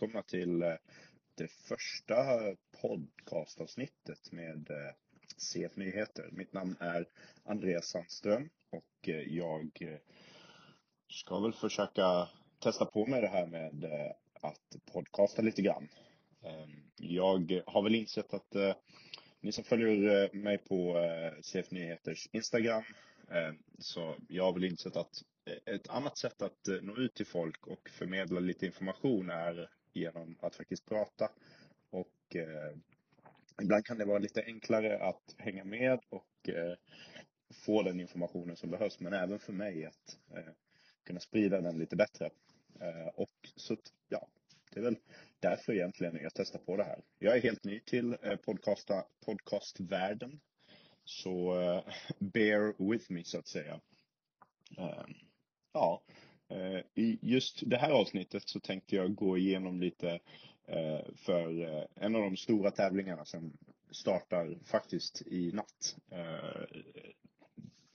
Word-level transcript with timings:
välkomna 0.00 0.22
till 0.22 0.62
eh, 0.62 0.74
det 1.34 1.48
första 1.48 2.16
podcastavsnittet 2.80 4.32
med 4.32 4.70
eh, 4.70 4.94
CF 5.36 5.76
Nyheter. 5.76 6.28
Mitt 6.32 6.52
namn 6.52 6.76
är 6.80 7.08
Andreas 7.44 7.88
Sandström 7.88 8.48
och 8.70 9.08
eh, 9.08 9.20
jag 9.20 9.70
ska 11.08 11.40
väl 11.40 11.52
försöka 11.52 12.28
testa 12.58 12.84
på 12.84 13.06
mig 13.06 13.20
det 13.20 13.28
här 13.28 13.46
med 13.46 13.84
att 14.40 14.76
podcasta 14.92 15.42
lite 15.42 15.62
grann. 15.62 15.88
Ehm, 16.42 16.90
jag 16.96 17.62
har 17.66 17.82
väl 17.82 17.94
insett 17.94 18.34
att 18.34 18.54
ni 19.40 19.52
som 19.52 19.64
följer 19.64 20.32
mig 20.32 20.58
på 20.58 20.94
CF 21.42 21.70
Nyheters 21.70 22.28
Instagram, 22.32 22.82
så 23.78 24.16
jag 24.28 24.44
har 24.44 24.52
väl 24.52 24.64
insett 24.64 24.96
att 24.96 25.22
ett 25.64 25.88
annat 25.88 26.18
sätt 26.18 26.42
att 26.42 26.68
nå 26.82 26.96
ut 26.96 27.14
till 27.14 27.26
folk 27.26 27.66
och 27.66 27.88
förmedla 27.88 28.40
lite 28.40 28.66
information 28.66 29.30
är 29.30 29.68
genom 29.96 30.36
att 30.40 30.56
faktiskt 30.56 30.86
prata. 30.86 31.30
Och 31.90 32.36
eh, 32.36 32.76
ibland 33.62 33.84
kan 33.84 33.98
det 33.98 34.04
vara 34.04 34.18
lite 34.18 34.42
enklare 34.42 34.98
att 34.98 35.34
hänga 35.38 35.64
med 35.64 36.00
och 36.08 36.48
eh, 36.48 36.74
få 37.54 37.82
den 37.82 38.00
informationen 38.00 38.56
som 38.56 38.70
behövs, 38.70 39.00
men 39.00 39.12
även 39.12 39.38
för 39.38 39.52
mig 39.52 39.86
att 39.86 40.18
eh, 40.36 40.52
kunna 41.04 41.20
sprida 41.20 41.60
den 41.60 41.78
lite 41.78 41.96
bättre. 41.96 42.30
Eh, 42.80 43.08
och 43.14 43.30
så, 43.56 43.76
ja, 44.08 44.28
det 44.72 44.80
är 44.80 44.84
väl 44.84 44.98
därför 45.40 45.72
egentligen 45.72 46.18
jag 46.22 46.34
testar 46.34 46.58
på 46.58 46.76
det 46.76 46.84
här. 46.84 47.00
Jag 47.18 47.36
är 47.36 47.40
helt 47.40 47.64
ny 47.64 47.80
till 47.80 48.16
eh, 48.22 48.36
podcasta, 48.36 49.04
podcastvärlden, 49.24 50.40
så 51.04 51.60
eh, 51.60 51.84
bear 52.18 52.90
with 52.90 53.12
me 53.12 53.24
så 53.24 53.38
att 53.38 53.48
säga. 53.48 53.80
Eh, 54.78 55.06
ja, 55.72 56.02
Eh, 56.48 56.80
I 56.94 57.18
just 57.22 57.62
det 57.66 57.76
här 57.76 57.90
avsnittet 57.90 58.48
så 58.48 58.60
tänkte 58.60 58.96
jag 58.96 59.14
gå 59.14 59.38
igenom 59.38 59.80
lite 59.80 60.20
eh, 60.66 61.00
för 61.14 61.62
eh, 61.62 61.84
en 61.94 62.14
av 62.14 62.22
de 62.22 62.36
stora 62.36 62.70
tävlingarna 62.70 63.24
som 63.24 63.52
startar 63.90 64.58
faktiskt 64.64 65.22
i 65.26 65.52
natt. 65.52 65.96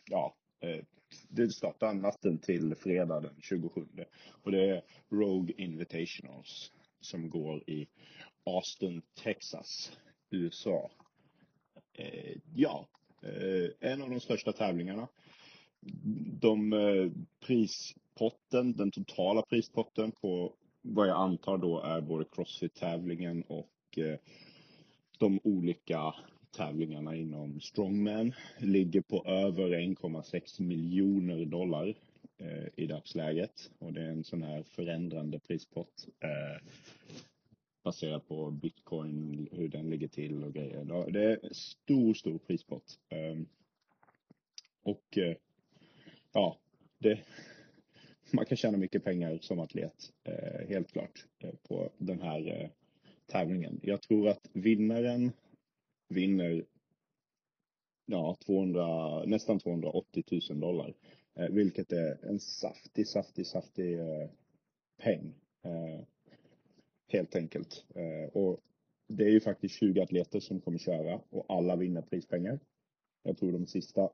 Ja, 0.10 0.36
det 1.30 1.50
startar 1.50 1.94
natten 1.94 2.38
till 2.38 2.76
fredag 2.76 3.20
den 3.22 3.36
27 3.42 3.88
och 4.44 4.52
det 4.52 4.70
är 4.70 4.84
Rogue 5.10 5.54
Invitationals 5.58 6.72
som 7.00 7.30
går 7.30 7.70
i 7.70 7.88
Austin, 8.44 9.02
Texas, 9.24 9.98
USA. 10.30 10.92
Ja, 12.56 12.88
en 13.80 14.02
av 14.02 14.10
de 14.10 14.20
största 14.20 14.54
tävlingarna. 14.54 15.08
De 16.42 16.74
eh, 16.74 17.12
prispotten, 17.40 18.74
den 18.74 18.92
totala 18.92 19.42
prispotten 19.42 20.12
på 20.12 20.54
vad 20.82 21.08
jag 21.08 21.18
antar 21.18 21.58
då 21.58 21.82
är 21.82 22.02
både 22.02 22.26
Crossfit-tävlingen 22.26 23.44
och 23.48 23.98
eh, 23.98 24.20
de 25.18 25.40
olika 25.44 26.16
tävlingarna 26.52 27.16
inom 27.16 27.62
Strongman 27.62 28.34
ligger 28.58 29.02
på 29.02 29.26
över 29.26 29.70
1,6 29.70 30.62
miljoner 30.62 31.46
dollar 31.46 31.96
eh, 32.38 32.68
i 32.76 32.88
dagsläget. 32.88 33.72
Och 33.80 33.94
det 33.94 34.02
är 34.02 34.10
en 34.10 34.24
sån 34.24 34.44
här 34.44 34.64
förändrande 34.64 35.40
prispott 35.40 36.08
baserat 37.84 38.28
på 38.28 38.52
bitcoin, 38.52 39.48
hur 39.52 39.68
den 39.68 39.90
ligger 39.90 40.08
till 40.08 40.44
och 40.44 40.54
grejer. 40.54 41.12
Det 41.12 41.24
är 41.24 41.46
en 41.46 41.54
stor, 41.54 42.14
stor 42.14 42.38
prispott. 42.38 43.00
Ehm, 43.10 43.48
och 44.84 45.18
ja, 46.32 46.58
det, 46.98 47.20
man 48.34 48.46
kan 48.46 48.58
tjäna 48.58 48.78
mycket 48.78 49.04
pengar 49.04 49.38
som 49.42 49.60
atlet, 49.60 50.14
eh, 50.24 50.68
helt 50.68 50.92
klart, 50.92 51.26
eh, 51.40 51.54
på 51.68 51.92
den 51.98 52.22
här 52.22 52.62
eh, 52.62 52.70
tävlingen. 53.26 53.80
Jag 53.84 54.02
tror 54.02 54.28
att 54.28 54.50
vinnaren 54.54 55.32
vinner 56.10 56.66
ja, 58.06 58.38
200, 58.46 59.26
nästan 59.26 59.60
280 59.60 60.24
000 60.50 60.60
dollar. 60.60 60.94
Eh, 61.36 61.50
vilket 61.50 61.92
är 61.92 62.26
en 62.26 62.40
saftig, 62.40 63.08
saftig, 63.08 63.48
saftig 63.48 64.00
eh, 64.00 64.30
peng. 64.98 65.36
Eh, 65.64 66.06
helt 67.08 67.36
enkelt. 67.36 67.86
och 68.34 68.60
det 69.08 69.24
är 69.24 69.30
ju 69.30 69.40
faktiskt 69.40 69.76
20 69.76 70.02
atleter 70.02 70.40
som 70.40 70.62
kommer 70.62 70.78
köra 70.78 71.22
och 71.30 71.46
alla 71.50 71.76
vinner 71.76 72.02
prispengar. 72.02 72.60
Jag 73.24 73.38
tror 73.38 73.52
de 73.52 73.68
sista 73.68 74.10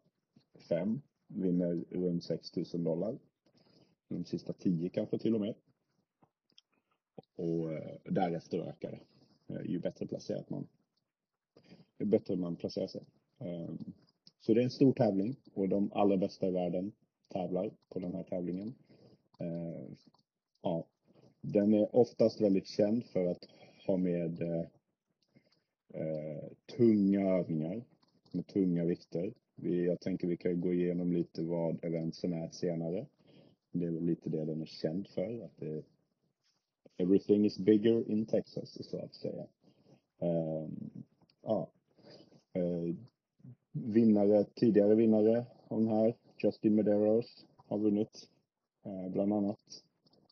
fem 0.69 1.01
vinner 1.27 1.85
runt 1.89 2.23
6 2.23 2.55
000 2.55 2.83
dollar 2.83 3.17
de 4.07 4.25
sista 4.25 4.53
tio 4.53 4.89
kanske 4.89 5.19
till 5.19 5.35
och 5.35 5.41
med. 5.41 5.55
Och 7.35 7.73
eh, 7.73 7.97
därefter 8.05 8.59
ökar 8.59 8.91
det. 8.91 9.01
Eh, 9.53 9.71
ju 9.71 9.79
bättre 9.79 10.07
placerat 10.07 10.49
man, 10.49 10.67
ju 11.99 12.05
bättre 12.05 12.35
man 12.35 12.55
placerar 12.55 12.87
sig. 12.87 13.05
Ehm, 13.37 13.93
så 14.39 14.53
det 14.53 14.61
är 14.61 14.63
en 14.63 14.69
stor 14.69 14.93
tävling 14.93 15.35
och 15.53 15.69
de 15.69 15.91
allra 15.93 16.17
bästa 16.17 16.47
i 16.47 16.51
världen 16.51 16.91
tävlar 17.27 17.71
på 17.89 17.99
den 17.99 18.15
här 18.15 18.23
tävlingen. 18.23 18.75
Ehm, 19.39 19.95
ja, 20.61 20.87
den 21.41 21.73
är 21.73 21.95
oftast 21.95 22.41
väldigt 22.41 22.67
känd 22.67 23.05
för 23.05 23.25
att 23.25 23.49
ha 23.87 23.97
med 23.97 24.41
eh, 25.93 26.49
tunga 26.77 27.21
övningar 27.21 27.83
med 28.31 28.47
tunga 28.47 28.85
vikter 28.85 29.33
jag 29.61 29.99
tänker 29.99 30.27
vi 30.27 30.37
kan 30.37 30.61
gå 30.61 30.73
igenom 30.73 31.13
lite 31.13 31.43
vad 31.43 31.85
eventsen 31.85 32.33
är 32.33 32.49
senare. 32.49 33.05
Det 33.71 33.85
är 33.85 33.91
väl 33.91 34.05
lite 34.05 34.29
det 34.29 34.45
den 34.45 34.61
är 34.61 34.65
känd 34.65 35.07
för. 35.07 35.41
Att 35.45 35.57
det, 35.57 35.83
everything 36.97 37.45
is 37.45 37.59
bigger 37.59 38.11
in 38.11 38.25
Texas, 38.25 38.89
så 38.89 38.97
att 38.97 39.15
säga. 39.15 39.47
Um, 40.19 40.91
ja. 41.41 41.69
Uh, 42.57 42.95
vinnare, 43.71 44.43
tidigare 44.43 44.95
vinnare 44.95 45.45
av 45.67 45.79
den 45.79 45.87
här, 45.87 46.15
Justin 46.37 46.75
Medeiros, 46.75 47.45
har 47.55 47.77
vunnit. 47.77 48.29
Uh, 48.85 49.09
bland 49.09 49.33
annat. 49.33 49.83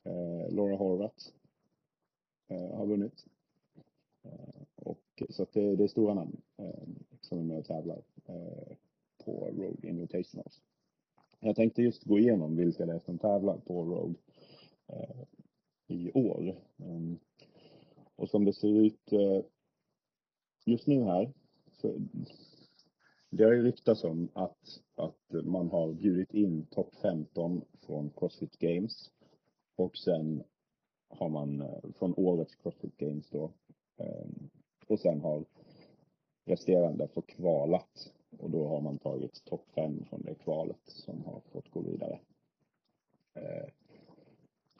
Uh, 0.05 0.55
Laura 0.55 0.75
Horvath 0.75 1.27
eh, 2.47 2.77
har 2.77 2.85
vunnit. 2.85 3.25
och, 4.75 5.23
så 5.29 5.43
att 5.43 5.53
det, 5.53 5.75
det 5.75 5.83
är 5.83 5.87
stora 5.87 6.13
namn 6.13 6.41
som 7.21 7.39
är 7.39 7.43
med 7.43 7.57
och 7.57 7.65
tävlar 7.65 8.01
på 9.25 9.49
Rogue 9.57 9.89
Invitationals. 9.89 10.61
Jag 11.39 11.55
tänkte 11.55 11.81
just 11.81 12.03
gå 12.03 12.19
igenom 12.19 12.55
vilka 12.55 12.85
det 12.85 12.93
är 12.93 12.99
som 12.99 13.17
tävlar 13.17 13.57
på 13.57 13.83
Rogue 13.83 14.15
eh, 14.87 15.25
i 15.87 16.11
år. 16.11 16.55
Um, 16.77 17.19
och 18.15 18.29
som 18.29 18.45
det 18.45 18.53
ser 18.53 18.85
ut 18.85 19.11
eh, 19.11 19.45
just 20.65 20.87
nu 20.87 21.03
här, 21.03 21.33
så 21.71 21.97
det 23.29 23.43
har 23.43 23.51
ju 23.51 23.63
ryktats 23.63 24.03
om 24.03 24.29
att, 24.33 24.81
att 24.95 25.45
man 25.45 25.69
har 25.69 25.93
bjudit 25.93 26.33
in 26.33 26.65
topp 26.65 26.95
15 27.01 27.61
från 27.85 28.09
Crossfit 28.09 28.59
Games 28.59 29.11
och 29.75 29.97
sen 29.97 30.43
har 31.09 31.29
man 31.29 31.61
eh, 31.61 31.91
från 31.99 32.13
årets 32.17 32.55
Crossfit 32.55 32.97
Games 32.97 33.29
då 33.29 33.53
ehm, 33.97 34.49
och 34.87 34.99
sen 34.99 35.21
har 35.21 35.45
resterande 36.45 37.07
fått 37.07 37.27
kvalat 37.27 38.13
och 38.39 38.49
då 38.49 38.67
har 38.67 38.81
man 38.81 38.97
tagit 38.97 39.45
topp 39.45 39.65
fem 39.75 40.05
från 40.09 40.21
det 40.21 40.35
kvalet 40.35 40.81
som 40.85 41.23
har 41.25 41.41
fått 41.51 41.71
gå 41.71 41.81
vidare. 41.81 42.19
Eh, 43.33 43.69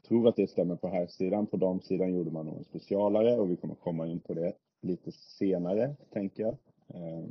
tror 0.08 0.28
att 0.28 0.36
det 0.36 0.48
stämmer 0.48 0.76
på 0.76 0.88
här 0.88 1.08
sidan. 1.08 1.48
På 1.48 1.58
damsidan 1.58 2.14
gjorde 2.14 2.32
man 2.32 2.46
nog 2.46 2.58
en 2.58 2.64
specialare 2.64 3.38
och 3.38 3.52
vi 3.52 3.56
kommer 3.56 3.76
komma 3.76 4.08
in 4.08 4.20
på 4.20 4.34
det 4.34 4.54
lite 4.82 5.12
senare, 5.12 5.96
tänker 6.10 6.44
jag. 6.44 6.58
Eh, 6.88 7.26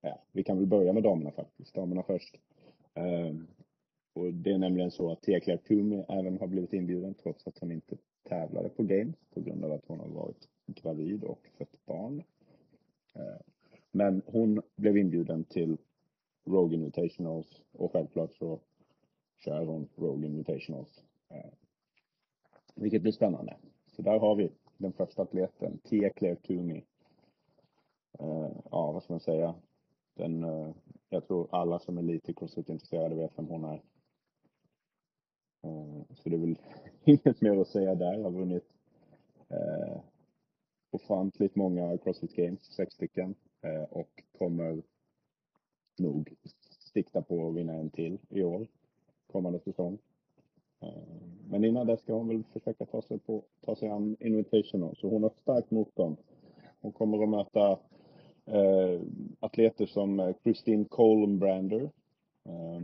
ja, 0.00 0.22
vi 0.32 0.42
kan 0.42 0.58
väl 0.58 0.66
börja 0.66 0.92
med 0.92 1.02
damerna 1.02 1.30
faktiskt. 1.30 1.74
Damerna 1.74 2.02
först. 2.02 2.36
Eh, 2.94 3.34
och 4.14 4.34
det 4.34 4.50
är 4.52 4.58
nämligen 4.58 4.90
så 4.90 5.12
att 5.12 5.22
Tia 5.22 5.40
Claire 5.40 6.04
även 6.08 6.38
har 6.38 6.46
blivit 6.46 6.72
inbjuden 6.72 7.14
trots 7.14 7.46
att 7.46 7.58
hon 7.58 7.72
inte 7.72 7.96
tävlade 8.28 8.68
på 8.68 8.82
Games 8.82 9.16
på 9.34 9.40
grund 9.40 9.64
av 9.64 9.72
att 9.72 9.86
hon 9.86 10.00
har 10.00 10.08
varit 10.08 10.48
gravid 10.66 11.24
och 11.24 11.48
fött 11.58 11.86
barn. 11.86 12.22
Ehm, 13.14 13.42
men 13.90 14.22
hon 14.26 14.62
blev 14.82 14.96
inbjuden 14.96 15.44
till 15.44 15.76
Rogue 16.44 16.76
Invitationals 16.76 17.62
och 17.72 17.92
självklart 17.92 18.34
så 18.34 18.60
kör 19.44 19.64
hon 19.64 19.88
Rogue 19.96 20.26
Invitationals. 20.26 21.04
Eh, 21.28 21.50
vilket 22.74 23.02
blir 23.02 23.12
spännande. 23.12 23.56
Så 23.86 24.02
där 24.02 24.18
har 24.18 24.36
vi 24.36 24.52
den 24.76 24.92
första 24.92 25.22
atleten, 25.22 25.78
Tia 25.78 26.10
Claire 26.10 26.36
Toomey. 26.36 26.82
Eh, 28.18 28.50
ja, 28.70 28.92
vad 28.92 29.02
ska 29.02 29.12
man 29.12 29.20
säga? 29.20 29.54
Den, 30.14 30.44
eh, 30.44 30.74
jag 31.08 31.26
tror 31.26 31.48
alla 31.50 31.78
som 31.78 31.98
är 31.98 32.02
lite 32.02 32.32
crossfit-intresserade 32.32 33.14
vet 33.14 33.38
vem 33.38 33.46
hon 33.46 33.64
är. 33.64 33.82
Eh, 35.62 36.02
så 36.14 36.28
det 36.28 36.36
är 36.36 36.40
väl 36.40 36.58
inget 37.04 37.40
mer 37.40 37.56
att 37.56 37.68
säga 37.68 37.94
där. 37.94 38.22
Har 38.22 38.30
vunnit 38.30 38.64
eh, 39.48 40.00
ofantligt 40.92 41.56
många 41.56 41.98
Crossfit 41.98 42.36
Games, 42.36 42.60
sex 42.76 42.94
stycken. 42.94 43.34
Eh, 43.62 43.82
och 43.82 44.22
kommer 44.38 44.82
nog 45.98 46.34
sikta 46.92 47.22
på 47.22 47.48
att 47.48 47.54
vinna 47.54 47.72
en 47.72 47.90
till 47.90 48.18
i 48.28 48.42
år, 48.42 48.66
kommande 49.26 49.60
säsong. 49.60 49.98
Eh, 50.82 51.02
men 51.48 51.64
innan 51.64 51.86
dess 51.86 52.00
ska 52.00 52.12
hon 52.12 52.28
väl 52.28 52.42
försöka 52.52 52.86
ta 52.86 53.02
sig, 53.02 53.18
på, 53.18 53.44
ta 53.60 53.76
sig 53.76 53.88
an 53.88 54.16
Invitational, 54.20 54.96
så 54.96 55.08
hon 55.08 55.22
har 55.22 55.32
starkt 55.42 55.70
motstånd. 55.70 56.16
Hon 56.80 56.92
kommer 56.92 57.22
att 57.22 57.28
möta 57.28 57.70
eh, 58.46 59.00
atleter 59.40 59.86
som 59.86 60.20
eh, 60.20 60.34
Christine 60.42 60.84
Colenbrander. 60.84 61.82
Eh, 62.44 62.82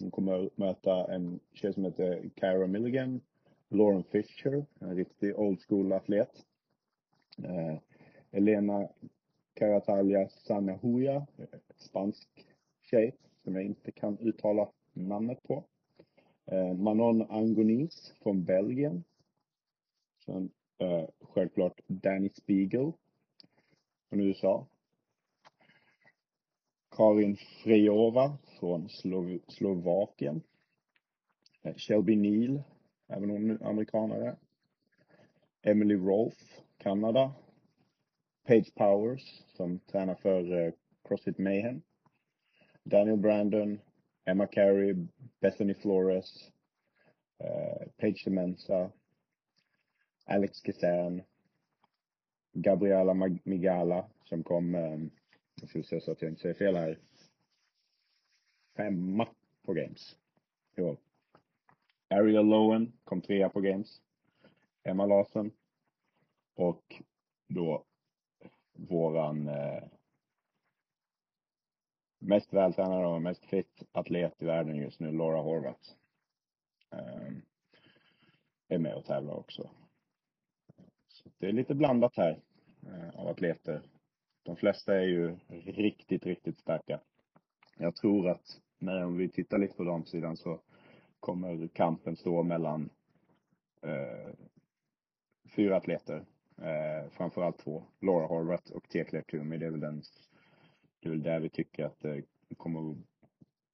hon 0.00 0.10
kommer 0.10 0.46
att 0.46 0.58
möta 0.58 1.14
en 1.14 1.40
tjej 1.52 1.72
som 1.74 1.84
heter 1.84 2.30
Kyra 2.40 2.66
Milligan, 2.66 3.20
Lauren 3.68 4.04
Fischer, 4.04 4.66
en 4.80 4.96
riktig 4.96 5.38
old 5.38 5.60
school 5.60 5.92
atlet. 5.92 6.30
Eh, 7.44 7.78
Elena 8.30 8.88
Caratalia 9.54 10.28
Sanahuya, 10.28 11.26
spansk 11.76 12.28
tjej 12.82 13.16
som 13.44 13.54
jag 13.54 13.64
inte 13.64 13.92
kan 13.92 14.18
uttala 14.18 14.68
namnet 14.92 15.42
på. 15.42 15.64
Eh, 16.46 16.74
Manon 16.74 17.22
Angonis 17.30 18.14
från 18.22 18.44
Belgien. 18.44 19.04
Sen 20.24 20.50
eh, 20.78 21.08
självklart 21.20 21.80
Danny 21.86 22.28
Spiegel 22.28 22.92
från 24.08 24.20
USA. 24.20 24.66
Karin 26.90 27.36
Frejova 27.36 28.38
från 28.60 28.88
Slov 28.88 29.38
Slovakien. 29.48 30.42
Eh, 31.62 31.74
Shelby 31.76 32.16
Neal, 32.16 32.62
även 33.06 33.30
hon 33.30 33.62
amerikanare. 33.62 34.36
Emily 35.62 35.94
Rolfe, 35.94 36.62
Kanada. 36.78 37.32
Page 38.46 38.74
Powers, 38.74 39.44
som 39.56 39.78
tränar 39.78 40.14
för 40.14 40.66
eh, 40.66 40.72
Crossfit 41.04 41.38
Mayhem. 41.38 41.82
Daniel 42.82 43.16
Brandon, 43.16 43.80
Emma 44.24 44.46
Carey, 44.46 44.94
Bethany 45.40 45.74
Flores, 45.74 46.50
eh, 47.38 47.88
Paige 47.96 48.24
Demensa, 48.24 48.90
Alex 50.24 50.60
Kazan, 50.60 51.22
Gabriella 52.52 53.14
Migala 53.44 54.08
som 54.24 54.42
kom, 54.42 54.74
eh, 54.74 54.98
jag 55.60 55.68
ska 55.68 55.82
se 55.82 56.00
så 56.00 56.12
att 56.12 56.22
jag 56.22 56.30
inte 56.30 56.42
säger 56.42 56.54
fel 56.54 56.76
här, 56.76 56.98
femma 58.76 59.28
på 59.62 59.72
Games 59.72 60.16
i 60.76 60.82
år. 60.82 60.96
Ariel 62.08 62.46
Lowen 62.46 62.92
kom 63.04 63.20
trea 63.20 63.48
på 63.48 63.60
Games. 63.60 64.00
Emma 64.84 65.06
Larsson. 65.06 65.50
Och 66.58 67.02
då 67.48 67.84
våran 68.72 69.48
eh, 69.48 69.82
mest 72.18 72.52
vältränade 72.52 73.06
och 73.06 73.22
mest 73.22 73.44
fit 73.44 73.82
atlet 73.92 74.42
i 74.42 74.44
världen 74.44 74.76
just 74.76 75.00
nu, 75.00 75.12
Laura 75.12 75.42
Horvath. 75.42 75.90
Eh, 76.90 77.32
är 78.68 78.78
med 78.78 78.94
och 78.94 79.04
tävlar 79.04 79.34
också. 79.34 79.70
Så 81.08 81.30
det 81.38 81.48
är 81.48 81.52
lite 81.52 81.74
blandat 81.74 82.16
här 82.16 82.40
eh, 82.86 83.20
av 83.20 83.28
atleter. 83.28 83.82
De 84.42 84.56
flesta 84.56 84.94
är 84.94 85.06
ju 85.06 85.38
riktigt, 85.64 86.26
riktigt 86.26 86.58
starka. 86.58 87.00
Jag 87.76 87.96
tror 87.96 88.28
att 88.28 88.60
när 88.78 89.06
vi 89.06 89.28
tittar 89.28 89.58
lite 89.58 89.76
på 89.76 89.84
damsidan 89.84 90.36
så 90.36 90.60
kommer 91.20 91.68
kampen 91.68 92.16
stå 92.16 92.42
mellan 92.42 92.90
eh, 93.82 94.34
fyra 95.56 95.76
atleter. 95.76 96.24
Eh, 96.62 97.10
framförallt 97.10 97.58
två. 97.58 97.84
Laura 98.00 98.26
Horvath 98.26 98.72
och 98.72 98.88
Tekle 98.88 99.22
Tumi. 99.22 99.58
Det 99.58 99.66
är 99.66 99.70
väl 99.70 99.80
den, 99.80 100.02
det 101.00 101.08
är 101.08 101.10
väl 101.10 101.22
där 101.22 101.40
vi 101.40 101.48
tycker 101.48 101.84
att 101.84 102.00
det 102.00 102.24
kommer 102.56 102.90
att 102.90 102.96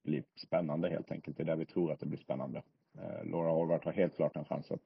bli 0.03 0.23
spännande 0.37 0.91
helt 0.91 1.11
enkelt. 1.11 1.37
Det 1.37 1.43
är 1.43 1.47
där 1.47 1.57
vi 1.57 1.67
tror 1.67 1.93
att 1.93 2.01
det 2.01 2.07
blir 2.07 2.19
spännande. 2.19 2.63
Eh, 2.99 3.25
Laura 3.25 3.51
Horvath 3.51 3.85
har 3.85 3.93
helt 3.93 4.17
klart 4.17 4.37
en 4.37 4.45
chans 4.45 4.71
att 4.71 4.83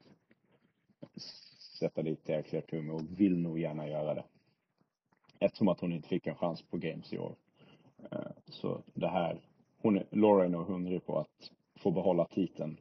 sätta 1.79 2.03
dit 2.03 2.25
Tekle 2.25 2.61
Tumi 2.61 2.91
och 2.91 3.21
vill 3.21 3.39
nog 3.39 3.59
gärna 3.59 3.89
göra 3.89 4.15
det. 4.15 4.25
Eftersom 5.39 5.69
att 5.69 5.81
hon 5.81 5.93
inte 5.93 6.09
fick 6.09 6.27
en 6.27 6.35
chans 6.35 6.63
på 6.63 6.77
Games 6.77 7.13
i 7.13 7.19
år. 7.19 7.37
Eh, 8.11 8.33
så 8.47 8.83
det 8.95 9.09
här, 9.09 9.41
hon 9.77 9.99
är, 9.99 10.07
Laura 10.11 10.45
är 10.45 10.49
nog 10.49 10.67
hungrig 10.67 11.07
på 11.07 11.19
att 11.19 11.51
få 11.77 11.91
behålla 11.91 12.25
titeln 12.25 12.81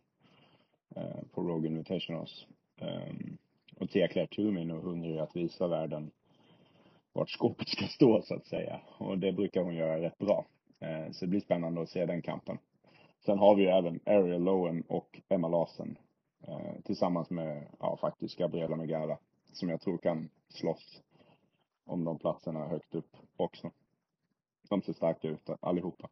eh, 0.96 1.22
på 1.32 1.42
Rogue 1.42 1.70
Invitationals. 1.70 2.48
Um, 2.82 3.38
och 3.80 3.90
Tia 3.90 4.28
Tumin 4.28 4.72
och 4.72 4.78
är 4.78 4.82
nog 4.82 4.84
hungrig 4.84 5.18
att 5.18 5.36
visa 5.36 5.68
världen 5.68 6.12
vart 7.14 7.30
skåpet 7.30 7.70
ska 7.70 7.86
stå 7.86 8.22
så 8.22 8.36
att 8.36 8.46
säga. 8.46 8.82
Och 8.98 9.18
det 9.18 9.32
brukar 9.32 9.62
hon 9.62 9.76
göra 9.76 10.02
rätt 10.02 10.18
bra. 10.18 10.46
Eh, 10.80 11.12
så 11.12 11.26
det 11.26 11.30
blir 11.30 11.40
spännande 11.40 11.82
att 11.82 11.90
se 11.90 12.06
den 12.06 12.22
kampen. 12.22 12.58
Sen 13.26 13.38
har 13.38 13.56
vi 13.56 13.62
ju 13.62 13.70
även 13.70 14.00
Ariel 14.06 14.44
Lowen 14.44 14.82
och 14.82 15.22
Emma 15.30 15.48
Larsen. 15.48 15.98
Eh, 16.48 16.82
tillsammans 16.84 17.30
med, 17.30 17.68
ja 17.80 17.98
faktiskt, 18.02 18.38
Gabriella 18.38 18.76
Megara. 18.76 19.18
Som 19.54 19.70
jag 19.70 19.82
tror 19.82 19.98
kan 19.98 20.30
slåss 20.50 21.02
om 21.86 22.04
de 22.04 22.20
platserna 22.20 22.68
högt 22.68 22.96
upp 22.96 23.16
också. 23.38 23.72
De 24.70 24.82
ser 24.82 24.94
starka 24.94 25.28
ut 25.28 25.50
allihopa. 25.60 26.10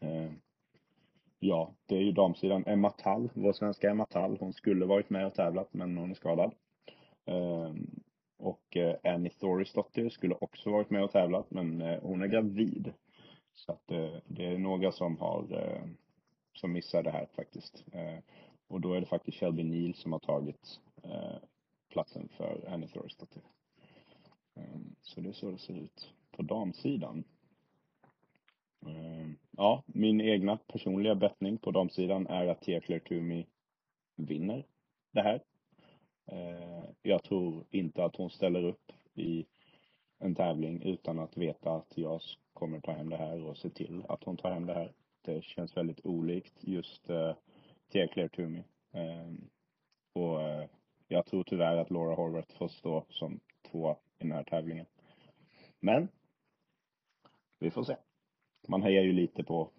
Eh, 0.00 0.30
Ja, 1.40 1.74
det 1.86 1.96
är 1.96 2.02
ju 2.02 2.12
damsidan. 2.12 2.64
Emma 2.66 2.90
Tall, 2.90 3.30
vår 3.34 3.52
svenska 3.52 3.90
Emma 3.90 4.06
Tall. 4.06 4.36
Hon 4.40 4.52
skulle 4.52 4.86
varit 4.86 5.10
med 5.10 5.26
och 5.26 5.34
tävlat, 5.34 5.74
men 5.74 5.96
hon 5.96 6.10
är 6.10 6.14
skadad. 6.14 6.54
Ehm, 7.24 8.00
och 8.38 8.76
eh, 8.76 8.96
Annie 9.04 9.30
Thorisdottir 9.30 10.08
skulle 10.08 10.34
också 10.34 10.70
varit 10.70 10.90
med 10.90 11.04
och 11.04 11.12
tävlat, 11.12 11.50
men 11.50 11.82
eh, 11.82 12.00
hon 12.02 12.22
är 12.22 12.26
gravid. 12.26 12.92
Så 13.54 13.72
att 13.72 13.90
eh, 13.90 14.16
det 14.26 14.46
är 14.46 14.58
några 14.58 14.92
som 14.92 15.18
har, 15.18 15.52
eh, 15.52 15.90
som 16.54 16.72
missar 16.72 17.02
det 17.02 17.10
här 17.10 17.26
faktiskt. 17.36 17.84
Ehm, 17.92 18.22
och 18.68 18.80
då 18.80 18.94
är 18.94 19.00
det 19.00 19.06
faktiskt 19.06 19.38
Shelby 19.38 19.62
Neal 19.62 19.94
som 19.94 20.12
har 20.12 20.20
tagit 20.20 20.80
platsen 21.92 22.28
för 22.36 22.68
Annie 22.68 22.88
Thorisdottir. 22.88 23.42
dotter. 23.42 23.50
Ehm, 24.74 24.94
så 25.02 25.20
det 25.20 25.28
är 25.28 25.32
så 25.32 25.50
det 25.50 25.58
ser 25.58 25.74
ut 25.78 26.14
på 26.30 26.42
damsidan. 26.42 27.24
Ehm, 28.86 29.36
ja, 29.50 29.82
min 29.86 30.20
egna 30.20 30.56
personliga 30.56 31.14
bettning 31.14 31.58
på 31.58 31.70
damsidan 31.70 32.26
är 32.26 32.46
att 32.46 32.62
Tia 32.62 32.80
Claire 32.80 33.04
Toomey 33.04 33.44
vinner 34.16 34.66
det 35.12 35.22
här. 35.22 35.42
Ehm, 36.26 36.94
jag 37.02 37.22
tror 37.22 37.64
inte 37.70 38.04
att 38.04 38.16
hon 38.16 38.30
ställer 38.30 38.64
upp 38.64 38.92
i 39.14 39.46
en 40.18 40.34
tävling 40.34 40.82
utan 40.82 41.18
att 41.18 41.36
veta 41.36 41.70
att 41.72 41.92
jag 41.98 42.20
kommer 42.52 42.80
ta 42.80 42.92
hem 42.92 43.10
det 43.10 43.16
här 43.16 43.44
och 43.44 43.56
se 43.56 43.70
till 43.70 44.04
att 44.08 44.24
hon 44.24 44.36
tar 44.36 44.50
hem 44.50 44.66
det 44.66 44.74
här. 44.74 44.92
Det 45.22 45.44
känns 45.44 45.76
väldigt 45.76 46.06
olikt 46.06 46.54
just 46.60 47.10
eh, 47.10 47.16
uh, 47.16 47.34
Tia 47.88 48.08
Claire 48.08 48.28
Toomey. 48.28 48.62
Um, 48.92 49.50
och 50.12 50.38
uh, 50.38 50.64
jag 51.08 51.26
tror 51.26 51.44
tyvärr 51.44 51.76
att 51.76 51.90
Laura 51.90 52.14
Horvath 52.14 52.56
får 52.56 52.68
stå 52.68 53.04
som 53.08 53.40
två 53.70 53.92
i 53.92 53.96
den 54.18 54.32
här 54.32 54.44
tävlingen. 54.44 54.86
Men 55.80 56.08
vi 57.58 57.70
får 57.70 57.82
se 57.82 57.96
man 58.68 58.82
hejar 58.82 59.02
ju 59.02 59.12
lite 59.12 59.44
på 59.44 59.70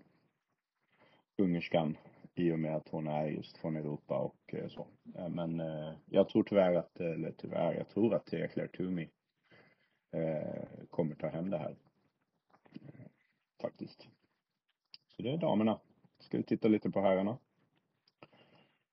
ungerskan 1.38 1.98
i 2.36 2.51
och 2.51 2.60
med 2.60 2.75
att 2.75 2.89
hon 2.89 3.08
är 3.08 3.27
just 3.27 3.58
från 3.58 3.75
Europa 3.75 4.17
och 4.17 4.53
eh, 4.53 4.67
så. 4.67 4.88
Eh, 5.15 5.29
men 5.29 5.60
eh, 5.60 5.93
jag 6.05 6.29
tror 6.29 6.43
tyvärr 6.43 6.74
att, 6.74 7.00
eller 7.00 7.31
tyvärr, 7.31 7.74
jag 7.74 7.89
tror 7.89 8.13
att 8.13 8.25
Tia 8.25 8.48
Claire 8.48 8.72
Toomey 8.72 9.08
kommer 10.89 11.15
ta 11.15 11.27
hem 11.27 11.50
det 11.50 11.58
här. 11.58 11.75
Faktiskt. 13.62 14.08
Så 15.08 15.22
det 15.22 15.31
är 15.31 15.38
damerna. 15.38 15.79
Ska 16.19 16.38
vi 16.38 16.43
titta 16.43 16.67
lite 16.67 16.89
på 16.89 17.01
herrarna. 17.01 17.38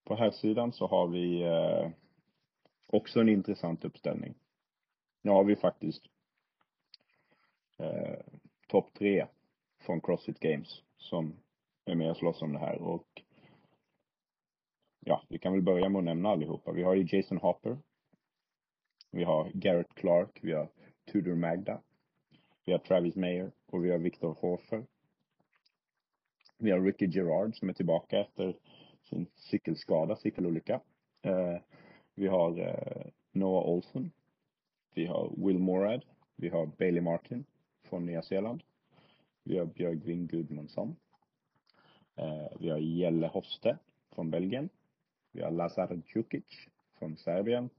På 0.04 0.14
här 0.14 0.30
sidan 0.30 0.72
så 0.72 0.86
har 0.86 1.08
vi 1.08 1.44
också 2.86 3.20
en 3.20 3.28
intressant 3.28 3.84
uppställning. 3.84 4.34
Nu 5.22 5.30
har 5.30 5.44
vi 5.44 5.56
faktiskt 5.56 6.06
eh, 7.78 8.20
topp 8.68 8.94
tre 8.94 9.26
från 9.86 10.00
Crossfit 10.00 10.40
Games 10.40 10.82
som 10.98 11.36
är 11.84 11.94
med 11.94 12.10
och 12.10 12.16
slåss 12.16 12.42
om 12.42 12.52
det 12.52 12.58
här 12.58 12.82
och 12.82 13.22
ja, 15.00 15.22
vi 15.28 15.38
kan 15.38 15.52
väl 15.52 15.62
börja 15.62 15.88
med 15.88 15.98
att 15.98 16.04
nämna 16.04 16.28
allihopa. 16.28 16.72
Vi 16.72 16.82
har 16.82 16.94
ju 16.94 17.16
Jason 17.16 17.38
Hopper. 17.38 17.78
Vi 19.10 19.24
har 19.24 19.50
Garrett 19.54 19.94
Clark, 19.94 20.38
vi 20.42 20.52
har 20.52 20.68
Tudor 21.12 21.34
Magda. 21.34 21.80
Vi 22.64 22.72
har 22.72 22.78
Travis 22.78 23.16
Mayer 23.16 23.52
och 23.66 23.84
vi 23.84 23.90
har 23.90 23.98
Victor 23.98 24.36
Hofer. 24.40 24.86
Vi 26.58 26.70
har 26.70 26.80
Ricky 26.80 27.06
Gerard 27.06 27.56
som 27.56 27.68
är 27.68 27.72
tillbaka 27.72 28.20
efter 28.20 28.56
sin 29.02 29.26
cykelskada, 29.34 30.16
cykelolycka. 30.16 30.80
Eh, 31.22 31.56
vi 32.14 32.26
har 32.26 32.60
eh, 32.60 33.06
Noah 33.32 33.68
Olsen. 33.68 34.10
Vi 34.94 35.06
har 35.06 35.32
Will 35.36 35.58
Morad. 35.58 36.04
Vi 36.36 36.48
har 36.48 36.66
Bailey 36.66 37.00
Martin 37.00 37.44
från 37.82 38.06
Nya 38.06 38.22
Zeeland. 38.22 38.62
Vi 39.48 39.58
har 39.58 39.66
Björgvin 39.66 40.26
Gudmundsson. 40.26 40.96
Eh, 42.16 42.48
vi 42.60 42.70
har 42.70 42.78
Jelle 42.78 43.26
Hoste 43.26 43.78
från 44.14 44.30
Belgien. 44.30 44.68
Vi 45.32 45.42
har 45.42 45.50
Lazar 45.50 46.02
Djukic 46.14 46.68
från 46.98 47.16
Serbien. 47.16 47.70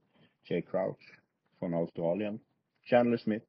Jay 0.44 0.62
Crouch 0.62 1.20
från 1.60 1.74
Australien. 1.74 2.40
Chandler 2.84 3.18
Smith 3.18 3.46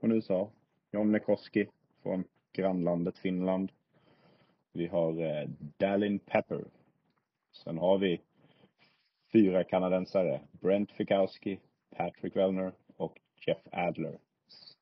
från 0.00 0.12
USA. 0.12 0.50
John 0.90 1.12
Nekoski 1.12 1.66
från 2.02 2.24
grannlandet 2.52 3.18
Finland. 3.18 3.72
Vi 4.72 4.86
har 4.86 5.12
Dallin 5.12 5.56
Dalin 5.78 6.18
Pepper. 6.18 6.64
Sen 7.52 7.78
har 7.78 7.98
vi 7.98 8.20
fyra 9.32 9.64
kanadensare. 9.64 10.40
Brent 10.52 10.92
Fikowski, 10.92 11.60
Patrick 11.96 12.36
Wellner 12.36 12.72
och 12.96 13.20
Jeff 13.46 13.66
Adler. 13.72 14.18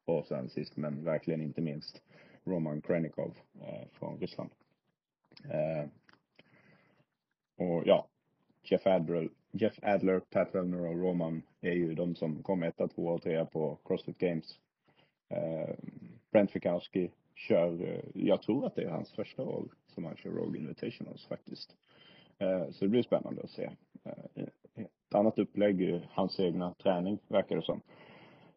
Och 0.04 0.26
sen 0.26 0.48
sist 0.48 0.76
men 0.76 1.04
verkligen 1.04 1.40
inte 1.40 1.60
minst 1.60 2.02
Roman 2.44 2.80
Krenikov 2.80 3.38
eh, 3.60 3.88
från 3.92 4.18
Ryssland. 4.18 4.50
Eh, 5.50 5.88
och 7.56 7.82
ja, 7.86 8.08
Jeff 8.62 8.86
Adler, 8.86 9.28
Jeff 9.52 9.78
Adler, 9.82 10.20
Pat 10.20 10.54
Wellner 10.54 10.86
och 10.86 10.98
Roman 10.98 11.42
är 11.60 11.72
ju 11.72 11.94
de 11.94 12.14
som 12.14 12.42
kom 12.42 12.62
etta, 12.62 12.88
tvåa 12.88 13.12
och 13.12 13.22
trea 13.22 13.44
på 13.44 13.78
Crossfit 13.84 14.18
Games. 14.18 14.58
Eh, 15.28 15.74
Brent 16.30 16.50
Fikowski 16.50 17.10
kör, 17.34 17.82
eh, 17.82 18.00
jag 18.14 18.42
tror 18.42 18.66
att 18.66 18.74
det 18.74 18.82
är 18.82 18.90
hans 18.90 19.12
första 19.12 19.42
år 19.42 19.64
som 19.86 20.04
han 20.04 20.16
kör 20.16 20.30
Rogue 20.30 20.60
Invitationals 20.60 21.26
faktiskt. 21.26 21.76
Eh, 22.38 22.70
så 22.70 22.84
det 22.84 22.88
blir 22.88 23.02
spännande 23.02 23.42
att 23.42 23.50
se. 23.50 23.70
Eh, 24.04 24.44
ett 24.74 25.14
annat 25.14 25.38
upplägg, 25.38 25.90
eh, 25.90 26.00
hans 26.10 26.40
egna 26.40 26.74
träning 26.74 27.18
verkar 27.28 27.56
det 27.56 27.62
som. 27.62 27.80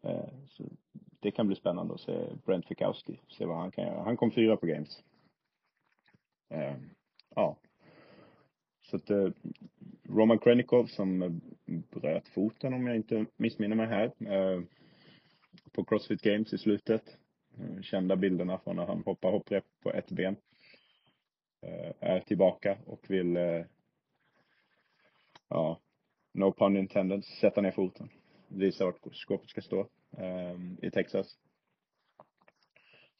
Eh, 0.02 0.28
så 0.48 0.64
det 1.20 1.30
kan 1.30 1.46
bli 1.46 1.56
spännande 1.56 1.94
att 1.94 2.00
se 2.00 2.26
Brent 2.44 2.66
Fikowski, 2.68 3.20
se 3.28 3.44
vad 3.44 3.56
han 3.56 3.70
kan 3.70 3.84
göra. 3.84 4.02
Han 4.02 4.16
kom 4.16 4.30
fyra 4.30 4.56
på 4.56 4.66
Games. 4.66 5.02
Ehm, 6.48 6.90
ja. 7.34 7.56
Så 8.82 8.96
att 8.96 9.10
eh, 9.10 9.28
Roman 10.08 10.38
Krenikov 10.38 10.86
som 10.86 11.22
eh, 11.22 11.30
bröt 11.66 12.28
foten 12.28 12.74
om 12.74 12.86
jag 12.86 12.96
inte 12.96 13.26
missminner 13.36 13.76
mig 13.76 13.86
här 13.86 14.32
eh, 14.32 14.62
på 15.72 15.84
Crossfit 15.84 16.22
Games 16.22 16.52
i 16.52 16.58
slutet. 16.58 17.02
Kända 17.82 18.16
bilderna 18.16 18.58
från 18.58 18.76
när 18.76 18.86
han 18.86 19.02
hoppar 19.06 19.30
hopprep 19.30 19.64
på 19.82 19.92
ett 19.92 20.10
ben. 20.10 20.36
Är 22.00 22.20
tillbaka 22.20 22.78
och 22.86 23.10
vill 23.10 23.36
ja, 25.48 25.80
no 26.34 26.52
pun 26.52 26.76
intended, 26.76 27.24
sätta 27.24 27.60
ner 27.60 27.70
foten. 27.70 28.08
Visa 28.48 28.84
vart 28.84 29.14
skåpet 29.14 29.50
ska 29.50 29.60
stå 29.60 29.88
ehm, 30.16 30.76
i 30.82 30.90
Texas. 30.90 31.38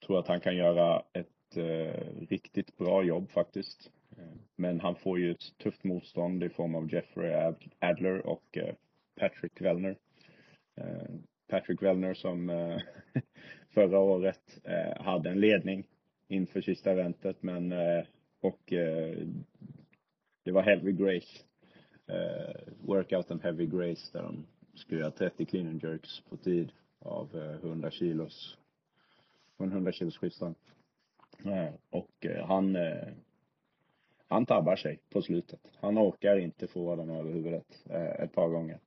Tror 0.06 0.18
att 0.18 0.28
han 0.28 0.40
kan 0.40 0.56
göra 0.56 1.02
ett 1.12 1.56
eh, 1.56 2.26
riktigt 2.28 2.76
bra 2.76 3.04
jobb 3.04 3.30
faktiskt. 3.30 3.90
Ehm, 4.18 4.38
men 4.56 4.80
han 4.80 4.96
får 4.96 5.18
ju 5.18 5.30
ett 5.30 5.58
tufft 5.58 5.84
motstånd 5.84 6.44
i 6.44 6.48
form 6.48 6.74
av 6.74 6.92
Jeffrey 6.92 7.54
Adler 7.78 8.26
och 8.26 8.58
eh, 8.58 8.74
Patrick 9.20 9.60
Wellner. 9.60 9.98
Ehm, 10.76 11.22
Patrick 11.48 11.82
Wellner 11.82 12.14
som 12.14 12.50
eh, 12.50 12.78
förra 13.74 13.98
året 13.98 14.58
hade 14.96 15.30
en 15.30 15.40
ledning 15.40 15.86
inför 16.28 16.60
sista 16.60 16.90
eventet 16.90 17.42
men 17.42 17.74
och 18.40 18.60
det 20.44 20.52
var 20.52 20.62
heavy 20.62 20.92
grace 20.92 21.44
eh, 22.08 22.72
workouten 22.80 23.40
Heavy 23.40 23.66
Grace 23.66 24.12
där 24.12 24.22
de 24.22 24.46
skulle 24.78 25.00
göra 25.00 25.10
30 25.10 25.44
clean 25.44 25.68
and 25.68 25.82
jerks 25.82 26.20
på 26.20 26.36
tid 26.36 26.72
av 26.98 27.36
eh, 27.36 27.54
100 27.54 27.90
kilos, 27.90 28.58
på 29.56 29.64
en 29.64 29.72
100 29.72 29.92
kilos 29.92 30.18
skivstång. 30.18 30.54
Eh, 31.44 31.74
och 31.90 32.26
eh, 32.26 32.46
han, 32.46 32.76
han 34.28 34.46
tabbar 34.46 34.76
sig 34.76 35.00
på 35.10 35.22
slutet. 35.22 35.60
Han 35.74 35.98
orkar 35.98 36.38
inte 36.38 36.66
få 36.66 36.96
den 36.96 37.10
över 37.10 37.32
huvudet 37.32 37.86
ett 38.18 38.32
par 38.32 38.48
gånger. 38.48 38.78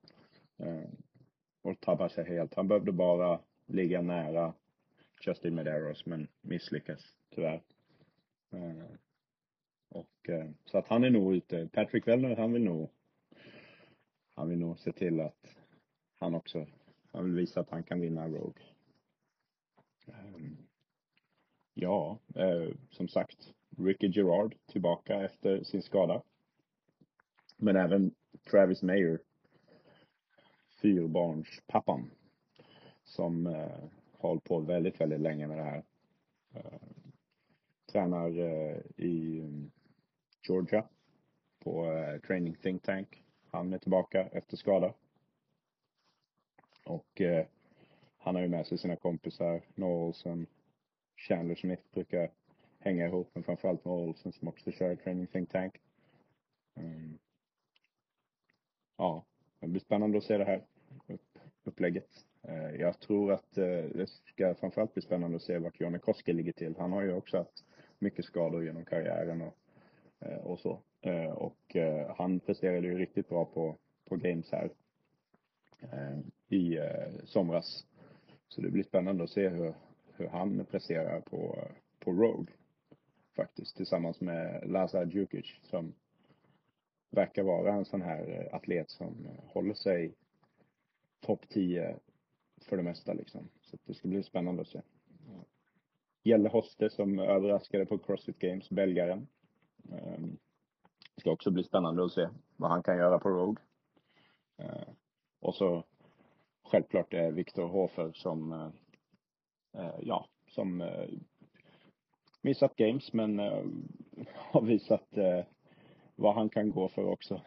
Och 1.62 1.79
tabbar 1.79 2.10
sig 2.10 2.25
helt. 2.25 2.53
Han 2.53 2.67
behövde 2.67 2.91
bara 2.91 3.39
ligga 3.65 4.01
nära 4.01 4.53
Justin 5.21 5.55
Medeiros 5.55 6.05
men 6.05 6.27
misslyckas 6.41 7.17
tyvärr. 7.36 7.62
Och 9.89 10.29
så 10.65 10.77
att 10.77 10.88
han 10.88 11.03
är 11.03 11.10
nog 11.10 11.36
ute. 11.36 11.67
Patrick 11.67 12.07
Wellner, 12.07 12.36
han 12.36 12.53
vill 12.53 12.63
nog 12.63 12.89
han 14.36 14.50
vill 14.50 14.60
nog 14.60 14.79
se 14.79 14.91
till 14.91 15.19
att 15.19 15.61
han 16.22 16.36
också, 16.36 16.68
han 17.12 17.25
vill 17.25 17.36
visa 17.36 17.60
att 17.60 17.70
han 17.70 17.84
kan 17.84 18.01
vinna 18.01 18.28
Rogue. 18.28 18.63
Ehm, 20.08 20.58
ja, 21.74 22.20
eh, 22.36 22.70
som 22.90 23.08
sagt, 23.08 23.54
Ricky 23.78 24.08
Gerard 24.08 24.56
tillbaka 24.66 25.22
efter 25.22 25.63
sin 25.63 25.82
skada. 25.82 26.22
Men 27.58 27.75
även 27.75 28.16
Travis 28.51 28.82
Mayer, 28.84 29.20
fyrbarnspappan, 30.82 32.12
som 33.04 33.48
eh, 33.48 33.84
hållit 34.18 34.44
på 34.44 34.60
väldigt, 34.60 35.01
väldigt 35.01 35.22
länge 35.22 35.48
med 35.48 35.58
det 35.58 35.63
här. 35.63 35.84
Eh, 36.54 36.82
tränar 37.92 38.40
eh, 38.40 38.78
i 38.98 39.40
mm, 39.40 39.72
Georgia 40.48 40.88
på 41.60 41.86
eh, 41.86 42.20
Training 42.20 42.56
Think 42.56 42.84
Tank 42.84 43.24
han 43.51 43.74
är 43.74 43.78
tillbaka 43.78 44.28
efter 44.32 44.58
skada. 44.58 44.94
Och 46.85 47.21
eh, 47.21 47.45
han 48.17 48.35
har 48.35 48.41
ju 48.41 48.47
med 48.47 48.67
sig 48.67 48.77
sina 48.77 48.95
kompisar, 48.95 49.61
Noah 49.75 50.07
Olsen, 50.07 50.47
Chandler 51.15 51.55
Smith 51.55 51.83
brukar 51.93 52.31
hänga 52.79 53.05
ihop, 53.05 53.29
men 53.33 53.43
framförallt 53.43 53.85
Noah 53.85 54.07
Olsen 54.07 54.31
som 54.31 54.47
också 54.47 54.71
kör 54.71 54.95
Training 54.95 55.27
Think 55.27 55.50
Tank. 55.50 55.81
Mm. 56.75 57.19
Ja, 58.97 59.25
det 59.59 59.67
blir 59.67 59.81
spännande 59.81 60.17
att 60.17 60.23
se 60.23 60.38
det 60.38 60.45
här 60.45 60.65
upplägget. 61.63 62.09
Eh, 62.43 62.75
jag 62.81 63.00
tror 63.00 63.31
att 63.31 63.57
eh, 63.57 63.83
det 63.95 64.09
ska 64.09 64.55
framförallt 64.55 64.93
bli 64.93 65.01
spännande 65.01 65.35
att 65.35 65.43
se 65.43 65.57
vart 65.57 65.79
Johnny 65.79 66.00
Koski 66.00 66.33
ligger 66.33 66.53
till. 66.53 66.75
Han 66.77 66.91
har 66.91 67.01
ju 67.01 67.13
också 67.13 67.38
haft 67.38 67.65
mycket 68.00 68.25
skador 68.25 68.65
genom 68.65 68.85
karriären 68.85 69.41
och, 69.41 69.57
eh, 70.19 70.38
och 70.38 70.59
så. 70.59 70.81
Och 71.33 71.75
han 72.17 72.39
presterade 72.39 72.88
ju 72.88 72.97
riktigt 72.97 73.29
bra 73.29 73.45
på, 73.45 73.75
på 74.09 74.15
Games 74.15 74.51
här 74.51 74.69
Eh, 75.81 76.19
i 76.47 76.77
eh, 76.77 77.25
somras. 77.25 77.85
Så 78.47 78.61
det 78.61 78.71
blir 78.71 78.83
spännande 78.83 79.23
att 79.23 79.29
se 79.29 79.50
hur, 79.50 79.73
hur 80.15 80.27
han 80.27 80.65
presterar 80.65 81.21
på, 81.21 81.67
på 82.00 82.11
Road. 82.11 82.51
Faktiskt 83.35 83.77
tillsammans 83.77 84.21
med 84.21 84.69
Lazar 84.69 85.05
Djukic 85.05 85.45
som 85.63 85.93
verkar 87.09 87.43
vara 87.43 87.73
en 87.73 87.85
sån 87.85 88.01
här 88.01 88.29
eh, 88.29 88.55
atlet 88.55 88.89
som 88.89 89.27
håller 89.45 89.73
sig 89.73 90.13
topp 91.19 91.50
10 91.50 91.95
för 92.61 92.77
det 92.77 92.83
mesta 92.83 93.13
liksom. 93.13 93.50
Så 93.61 93.77
det 93.85 93.93
ska 93.93 94.07
bli 94.07 94.23
spännande 94.23 94.61
att 94.61 94.67
se. 94.67 94.81
Jelle 96.23 96.50
Hoste 96.50 96.89
som 96.89 97.19
överraskade 97.19 97.85
på 97.85 97.97
Crossfit 97.97 98.39
Games, 98.39 98.69
belgaren. 98.69 99.27
Det 101.15 101.21
ska 101.21 101.31
också 101.31 101.51
bli 101.51 101.63
spännande 101.63 102.05
att 102.05 102.11
se 102.11 102.29
vad 102.55 102.71
han 102.71 102.83
kan 102.83 102.97
göra 102.97 103.19
på 103.19 103.29
Road. 103.29 103.59
Och 105.51 105.55
så 105.58 105.84
självklart 106.63 107.13
är 107.13 107.31
Viktor 107.31 107.67
Hofer 107.67 108.12
som, 108.12 108.51
eh, 109.74 110.00
ja, 110.01 110.27
som 110.48 110.81
eh, 110.81 111.10
missat 112.41 112.75
games 112.75 113.13
men 113.13 113.39
eh, 113.39 113.63
har 114.36 114.62
visat 114.62 115.17
eh, 115.17 115.46
vad 116.15 116.36
han 116.36 116.50
kan 116.50 116.72
gå 116.72 116.88
för 116.88 117.05
också 117.05 117.41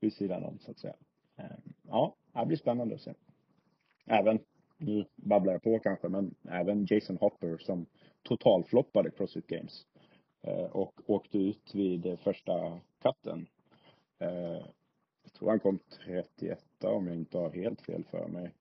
vid 0.00 0.12
sidan 0.12 0.44
om 0.44 0.58
så 0.58 0.70
att 0.70 0.78
säga. 0.78 0.94
Ja, 1.82 2.16
det 2.32 2.46
blir 2.46 2.56
spännande 2.56 2.94
att 2.94 3.00
se. 3.00 3.14
Även, 4.06 4.38
nu 4.78 5.04
babblar 5.16 5.52
jag 5.52 5.62
på 5.62 5.78
kanske, 5.78 6.08
men 6.08 6.34
även 6.48 6.86
Jason 6.90 7.16
Hopper 7.16 7.58
som 7.58 7.86
totalfloppade 8.22 9.10
Crossfit 9.10 9.46
Games. 9.46 9.86
Eh, 10.42 10.76
och 10.76 11.10
åkte 11.10 11.38
ut 11.38 11.74
vid 11.74 12.18
första 12.18 12.80
katten. 13.02 13.46
Jag 15.36 15.40
tror 15.40 15.50
han 15.50 15.60
kom 15.60 15.78
31 16.06 16.84
om 16.84 17.06
jag 17.06 17.16
inte 17.16 17.38
har 17.38 17.50
helt 17.50 17.80
fel 17.80 18.04
för 18.04 18.28
mig. 18.28 18.54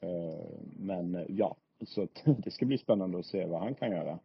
Eh, 0.00 0.60
men 0.76 1.14
eh, 1.14 1.24
ja, 1.28 1.56
så 1.86 2.08
det 2.24 2.50
ska 2.50 2.66
bli 2.66 2.78
spännande 2.78 3.18
att 3.18 3.26
se 3.26 3.46
vad 3.46 3.60
han 3.60 3.74
kan 3.74 3.90
göra. 3.90 4.18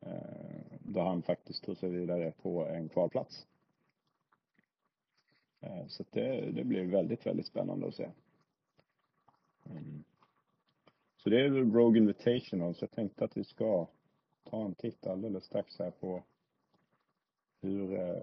Eh, 0.00 0.78
då 0.80 1.00
han 1.00 1.22
faktiskt 1.22 1.64
tog 1.64 1.76
sig 1.76 1.90
vidare 1.90 2.32
på 2.42 2.66
en 2.66 2.88
kvalplats. 2.88 3.46
Så 5.88 6.04
det, 6.10 6.50
det 6.50 6.64
blir 6.64 6.84
väldigt, 6.84 7.26
väldigt 7.26 7.46
spännande 7.46 7.88
att 7.88 7.94
se. 7.94 8.10
Mm. 9.64 10.04
Så 11.16 11.30
det 11.30 11.40
är 11.40 11.50
Rogue 11.50 11.98
Invitational, 11.98 12.74
så 12.74 12.82
jag 12.82 12.90
tänkte 12.90 13.24
att 13.24 13.36
vi 13.36 13.44
ska 13.44 13.86
ta 14.44 14.64
en 14.64 14.74
titt 14.74 15.06
alldeles 15.06 15.44
strax 15.44 15.78
här 15.78 15.90
på 15.90 16.22
hur 17.60 18.22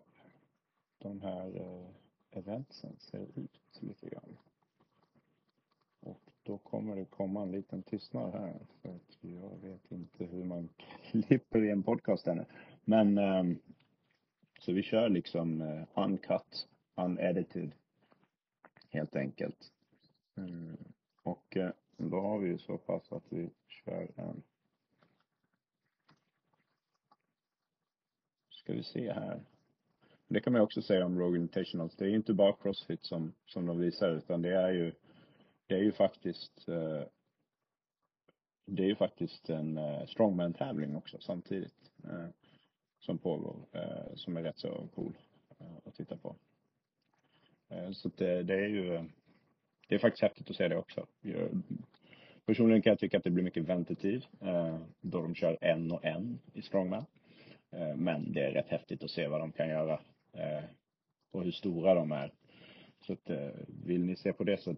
de 1.00 1.22
här 1.22 1.76
eventsen 2.36 2.96
ser 3.00 3.28
ut 3.36 3.62
lite 3.80 4.10
grann. 4.10 4.38
Och 6.00 6.22
då 6.44 6.58
kommer 6.58 6.96
det 6.96 7.06
komma 7.06 7.42
en 7.42 7.52
liten 7.52 7.84
tystnad 7.84 8.34
här 8.34 8.60
för 8.82 8.90
att 8.90 9.18
jag 9.22 9.58
vet 9.62 9.92
inte 9.92 10.26
hur 10.26 10.44
man 10.44 10.70
klipper 11.12 11.64
i 11.64 11.70
en 11.70 11.84
podcast 11.84 12.28
ännu. 12.28 12.46
Men 12.84 13.18
ehm, 13.18 13.60
så 14.60 14.72
vi 14.72 14.84
kör 14.84 15.10
liksom 15.10 15.62
eh, 15.62 15.84
uncut, 15.94 16.68
unedited 16.96 17.72
helt 18.90 19.16
enkelt. 19.16 19.72
Mm. 20.38 20.78
Och 21.24 21.58
eh, 21.58 21.72
då 21.98 22.22
har 22.22 22.40
vi 22.40 22.48
ju 22.48 22.58
så 22.58 22.78
pass 22.78 23.12
att 23.12 23.26
vi 23.30 23.50
kör 23.68 24.12
en 24.16 24.44
ska 28.66 28.74
vi 28.74 28.84
se 28.84 29.14
här 29.14 29.42
det 30.28 30.40
kan 30.40 30.54
man 30.54 30.62
också 30.62 30.82
säga 30.82 31.06
om 31.06 31.20
Rogue 31.20 31.40
Invitationals. 31.40 31.96
Det 31.96 32.06
är 32.06 32.10
ju 32.10 32.16
inte 32.16 32.34
bara 32.34 32.54
Crossfit 32.54 33.04
som, 33.04 33.34
som 33.46 33.66
de 33.66 33.80
visar 33.80 34.10
utan 34.10 34.42
det 34.42 34.56
är 34.56 34.72
ju, 34.72 34.92
det 35.68 35.76
är 35.76 35.84
ju 35.84 35.92
faktiskt 35.92 36.70
eh, 36.70 37.04
det 38.66 38.84
är 38.84 38.88
ju 38.88 38.96
faktiskt 38.96 39.50
en 39.50 39.78
eh, 39.78 40.06
strongman-tävling 40.06 40.96
också 40.96 41.18
samtidigt 41.22 41.92
eh, 42.04 42.28
som 43.00 43.18
pågår, 43.18 43.56
eh, 43.72 44.16
som 44.16 44.38
är 44.38 44.44
rätt 44.44 44.58
så 44.60 44.88
cool 44.96 45.18
eh, 45.60 45.78
att 45.86 45.96
titta 45.96 46.18
på. 46.18 46.36
Eh, 47.70 47.92
så 47.92 48.10
det, 48.18 48.44
det, 48.44 48.54
är 48.54 48.68
ju, 48.68 49.10
det 49.88 49.96
är 49.96 50.00
faktiskt 50.00 50.22
häftigt 50.22 50.50
att 50.50 50.56
se 50.56 50.68
det 50.68 50.78
också. 50.78 51.08
Jag, 51.22 51.62
personligen 52.46 52.82
kan 52.82 52.92
jag 52.92 53.00
tycka 53.00 53.18
att 53.18 53.24
det 53.24 53.30
blir 53.30 53.44
mycket 53.44 53.64
väntetid 53.64 54.26
eh, 54.42 54.80
då 55.02 55.22
de 55.22 55.36
kör 55.36 55.58
en 55.62 55.92
och 55.92 56.06
en 56.06 56.40
i 56.54 56.62
strongman. 56.62 57.06
Eh, 57.72 57.96
men 57.96 58.34
det 58.34 58.44
är 58.44 58.52
rätt 58.52 58.70
häftigt 58.70 59.04
att 59.04 59.12
se 59.12 59.28
vad 59.28 59.40
de 59.40 59.52
kan 59.52 59.70
göra 59.70 60.00
Eh, 60.36 60.64
och 61.32 61.44
hur 61.44 61.52
stora 61.52 61.94
de 61.94 62.12
är. 62.12 62.32
Så 63.02 63.14
att, 63.14 63.30
eh, 63.30 63.50
vill 63.68 64.06
ni 64.06 64.16
se 64.16 64.34
på 64.34 64.44
det 64.44 64.62
så 64.62 64.76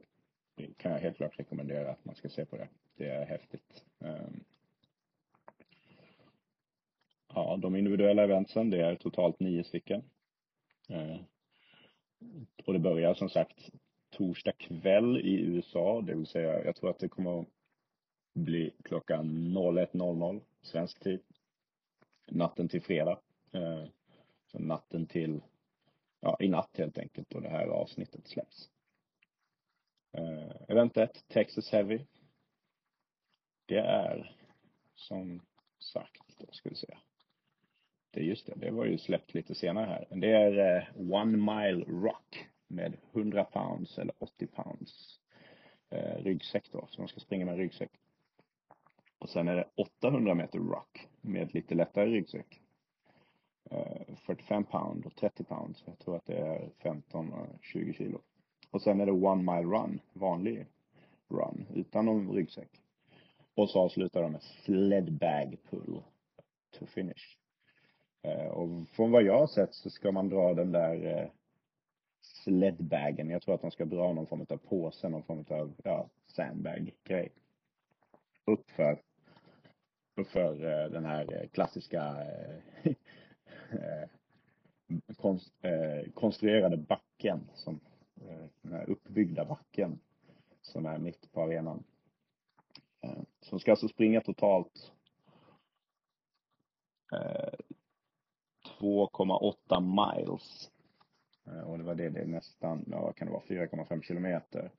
kan 0.77 0.91
jag 0.91 0.99
helt 0.99 1.17
klart 1.17 1.39
rekommendera 1.39 1.91
att 1.91 2.05
man 2.05 2.15
ska 2.15 2.29
se 2.29 2.45
på 2.45 2.57
det. 2.57 2.67
Det 2.95 3.09
är 3.09 3.25
häftigt. 3.25 3.83
Ehm, 3.99 4.43
ja, 7.33 7.57
de 7.61 7.75
individuella 7.75 8.23
eventsen, 8.23 8.69
det 8.69 8.81
är 8.81 8.95
totalt 8.95 9.39
nio 9.39 9.63
stycken. 9.63 10.03
Eh, 10.89 11.17
och 12.65 12.73
det 12.73 12.79
börjar 12.79 13.13
som 13.13 13.29
sagt 13.29 13.69
torsdag 14.09 14.51
kväll 14.51 15.17
i 15.17 15.41
USA, 15.41 16.01
det 16.01 16.15
vill 16.15 16.27
säga 16.27 16.65
jag 16.65 16.75
tror 16.75 16.89
att 16.89 16.99
det 16.99 17.09
kommer 17.09 17.41
att 17.41 17.47
bli 18.33 18.71
klockan 18.83 19.53
01.00 19.53 20.41
svensk 20.61 20.99
tid. 20.99 21.19
Natten 22.31 22.69
till 22.69 22.81
fredag. 22.81 23.19
Natten 24.59 25.05
till, 25.05 25.41
ja 26.19 26.37
i 26.39 26.47
natt 26.47 26.77
helt 26.77 26.97
enkelt 26.97 27.29
då 27.29 27.39
det 27.39 27.49
här 27.49 27.67
avsnittet 27.67 28.27
släpps. 28.27 28.69
Eh, 30.17 30.51
event 30.67 30.97
1, 30.97 31.27
Texas 31.27 31.69
Heavy. 31.69 32.05
Det 33.65 33.79
är 33.79 34.35
som 34.95 35.41
sagt, 35.79 36.39
då 36.39 36.51
ska 36.51 36.69
vi 36.69 36.75
se. 36.75 36.97
Det 38.11 38.19
är 38.19 38.23
just 38.23 38.45
det, 38.45 38.53
det 38.55 38.71
var 38.71 38.85
ju 38.85 38.97
släppt 38.97 39.33
lite 39.33 39.55
senare 39.55 39.85
här. 39.85 40.07
Det 40.09 40.31
är 40.31 40.77
eh, 40.77 41.11
One 41.13 41.37
Mile 41.37 41.85
Rock 41.85 42.47
med 42.67 42.97
100 43.13 43.43
pounds 43.43 43.97
eller 43.97 44.15
80 44.23 44.47
pounds 44.47 45.19
eh, 45.89 46.23
ryggsäck 46.23 46.71
då, 46.71 46.87
så 46.89 47.01
man 47.01 47.07
ska 47.07 47.19
springa 47.19 47.45
med 47.45 47.57
ryggsäck. 47.57 47.91
Och 49.19 49.29
sen 49.29 49.47
är 49.47 49.55
det 49.55 49.69
800 49.75 50.35
meter 50.35 50.59
rock 50.59 51.07
med 51.21 51.53
lite 51.53 51.75
lättare 51.75 52.09
ryggsäck. 52.09 52.61
Eh, 53.71 54.15
45 54.15 54.63
pound 54.63 55.05
och 55.05 55.15
30 55.15 55.43
pound, 55.43 55.77
så 55.77 55.83
Jag 55.85 55.99
tror 55.99 56.15
att 56.15 56.25
det 56.25 56.37
är 56.37 56.69
15-20 56.79 57.87
eh, 57.87 57.93
kilo. 57.93 58.21
Och 58.71 58.81
sen 58.81 59.01
är 59.01 59.05
det 59.05 59.11
One 59.11 59.55
Mile 59.55 59.77
Run, 59.77 59.99
vanlig 60.13 60.65
run, 61.27 61.65
utan 61.73 62.05
någon 62.05 62.31
ryggsäck. 62.31 62.81
Och 63.55 63.69
så 63.69 63.79
avslutar 63.79 64.21
de 64.21 64.31
med 64.31 64.41
Sledbag 64.41 65.57
Pull 65.69 66.01
to 66.71 66.85
finish. 66.85 67.37
Eh, 68.21 68.47
och 68.47 68.89
från 68.89 69.11
vad 69.11 69.23
jag 69.23 69.39
har 69.39 69.47
sett 69.47 69.73
så 69.73 69.89
ska 69.89 70.11
man 70.11 70.29
dra 70.29 70.53
den 70.53 70.71
där 70.71 71.31
sledbagen. 72.21 73.29
Jag 73.29 73.41
tror 73.41 73.55
att 73.55 73.61
de 73.61 73.71
ska 73.71 73.85
dra 73.85 74.13
någon 74.13 74.27
form 74.27 74.45
av 74.49 74.57
påse, 74.57 75.09
någon 75.09 75.23
form 75.23 75.45
av 75.49 75.73
ja, 75.83 76.09
sandbag-grej. 76.27 77.31
Uppför, 78.45 79.01
uppför 80.15 80.55
den 80.89 81.05
här 81.05 81.49
klassiska 81.53 82.15
Eh, 83.71 84.09
konst, 85.17 85.53
eh, 85.61 86.11
konstruerade 86.13 86.77
backen, 86.77 87.49
som, 87.53 87.79
eh, 88.15 88.45
den 88.61 88.73
här 88.73 88.89
uppbyggda 88.89 89.45
backen 89.45 89.99
som 90.61 90.85
är 90.85 90.97
mitt 90.97 91.31
på 91.31 91.41
arenan. 91.41 91.83
Som 93.41 93.59
ska 93.59 93.71
alltså 93.71 93.87
springa 93.87 94.21
totalt 94.21 94.91
2,8 98.79 99.79
miles. 99.79 100.71
Och 101.65 101.77
det 101.77 101.83
var 101.83 101.95
det, 101.95 102.09
det 102.09 102.19
är 102.19 102.25
nästan, 102.25 102.85
ja 102.87 103.01
vad 103.01 103.15
kan 103.15 103.27
det 103.27 103.33
vara, 103.33 103.43
4,5 103.43 104.01
kilometer. 104.01 104.71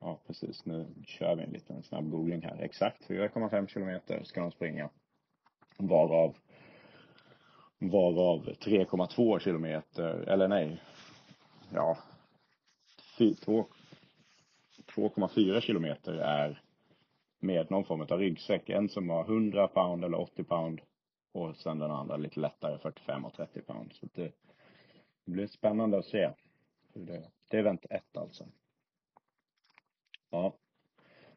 Ja 0.00 0.18
precis, 0.26 0.64
nu 0.64 0.86
kör 1.06 1.36
vi 1.36 1.42
en 1.42 1.50
liten 1.50 1.82
snabb 1.82 2.10
googling 2.10 2.42
här. 2.42 2.58
Exakt 2.60 3.08
4,5 3.08 3.66
kilometer 3.66 4.22
ska 4.24 4.40
de 4.40 4.50
springa. 4.50 4.90
Varav 5.78 6.36
varav 7.78 8.44
3,2 8.44 9.38
kilometer, 9.38 10.28
eller 10.28 10.48
nej, 10.48 10.82
ja, 11.72 11.98
2,4 13.18 15.60
kilometer 15.60 16.12
är 16.12 16.62
med 17.40 17.70
någon 17.70 17.84
form 17.84 18.00
av 18.00 18.18
ryggsäck. 18.18 18.68
En 18.68 18.88
som 18.88 19.10
har 19.10 19.24
100 19.24 19.68
pound 19.68 20.04
eller 20.04 20.20
80 20.20 20.44
pound 20.44 20.80
och 21.32 21.56
sen 21.56 21.78
den 21.78 21.90
andra 21.90 22.16
lite 22.16 22.40
lättare 22.40 22.78
45 22.78 23.24
och 23.24 23.34
30 23.34 23.60
pound. 23.60 23.92
Så 23.92 24.06
det, 24.14 24.32
det 25.24 25.32
blir 25.32 25.46
spännande 25.46 25.98
att 25.98 26.04
se. 26.04 26.30
Det, 26.94 27.30
det 27.48 27.56
är 27.56 27.60
event 27.60 27.86
1 27.90 28.16
alltså. 28.16 28.44
Ja. 30.30 30.54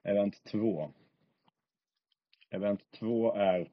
Event 0.03 0.43
2. 0.51 0.91
Event 2.49 2.79
2 2.99 3.33
är 3.35 3.69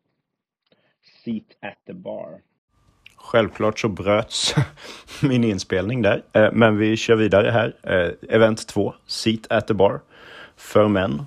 Seat 1.24 1.44
at 1.61 1.78
the 1.87 1.92
bar. 1.92 2.40
Självklart 3.16 3.78
så 3.78 3.88
bröts 3.88 4.54
min 5.22 5.44
inspelning 5.44 6.02
där, 6.02 6.24
eh, 6.33 6.52
men 6.52 6.76
vi 6.76 6.96
kör 6.96 7.16
vidare 7.16 7.50
här. 7.50 7.76
Eh, 7.83 8.35
event 8.35 8.68
2, 8.68 8.94
Seat 9.07 9.52
at 9.52 9.66
the 9.66 9.74
bar, 9.74 10.00
för 10.57 10.88
män. 10.88 11.26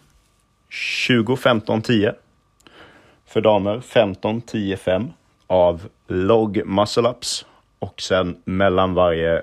20 0.70 1.36
15 1.36 1.82
10. 1.82 2.16
För 3.26 3.42
damer 3.42 3.80
15 3.80 4.42
10 4.42 4.78
5 4.78 5.14
av 5.48 5.90
log 6.08 6.66
muscle 6.66 7.10
ups 7.10 7.46
och 7.80 8.02
sen 8.02 8.42
mellan 8.46 8.94
varje 8.94 9.42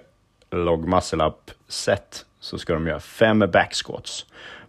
log 0.50 0.88
muscle 0.88 1.24
up 1.24 1.50
set 1.68 2.26
så 2.40 2.58
ska 2.58 2.72
de 2.72 2.86
göra 2.86 3.00
fem 3.00 3.38
backsquats 3.38 4.26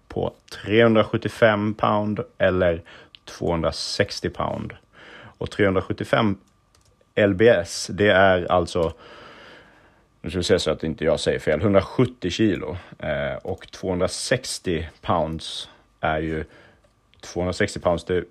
på 0.08 0.34
375 0.64 1.74
pound 1.74 2.20
eller 2.38 2.82
260 3.26 4.30
pound. 4.30 4.74
Och 5.38 5.52
375 5.52 6.38
LBS, 7.16 7.88
det 7.94 8.12
är 8.12 8.52
alltså, 8.52 8.94
nu 10.22 10.30
ska 10.30 10.40
vi 10.40 10.44
se 10.44 10.60
så 10.60 10.72
att 10.72 10.84
inte 10.84 11.06
jag 11.06 11.20
säger 11.20 11.40
fel, 11.40 11.62
170 11.62 12.30
kilo 12.30 12.78
eh, 13.00 13.36
och 13.44 13.72
260 13.72 14.90
pounds 15.02 15.70
är 16.00 16.20
ju 16.20 16.46
260 17.22 17.80
pounds, 17.80 18.04
det, 18.04 18.24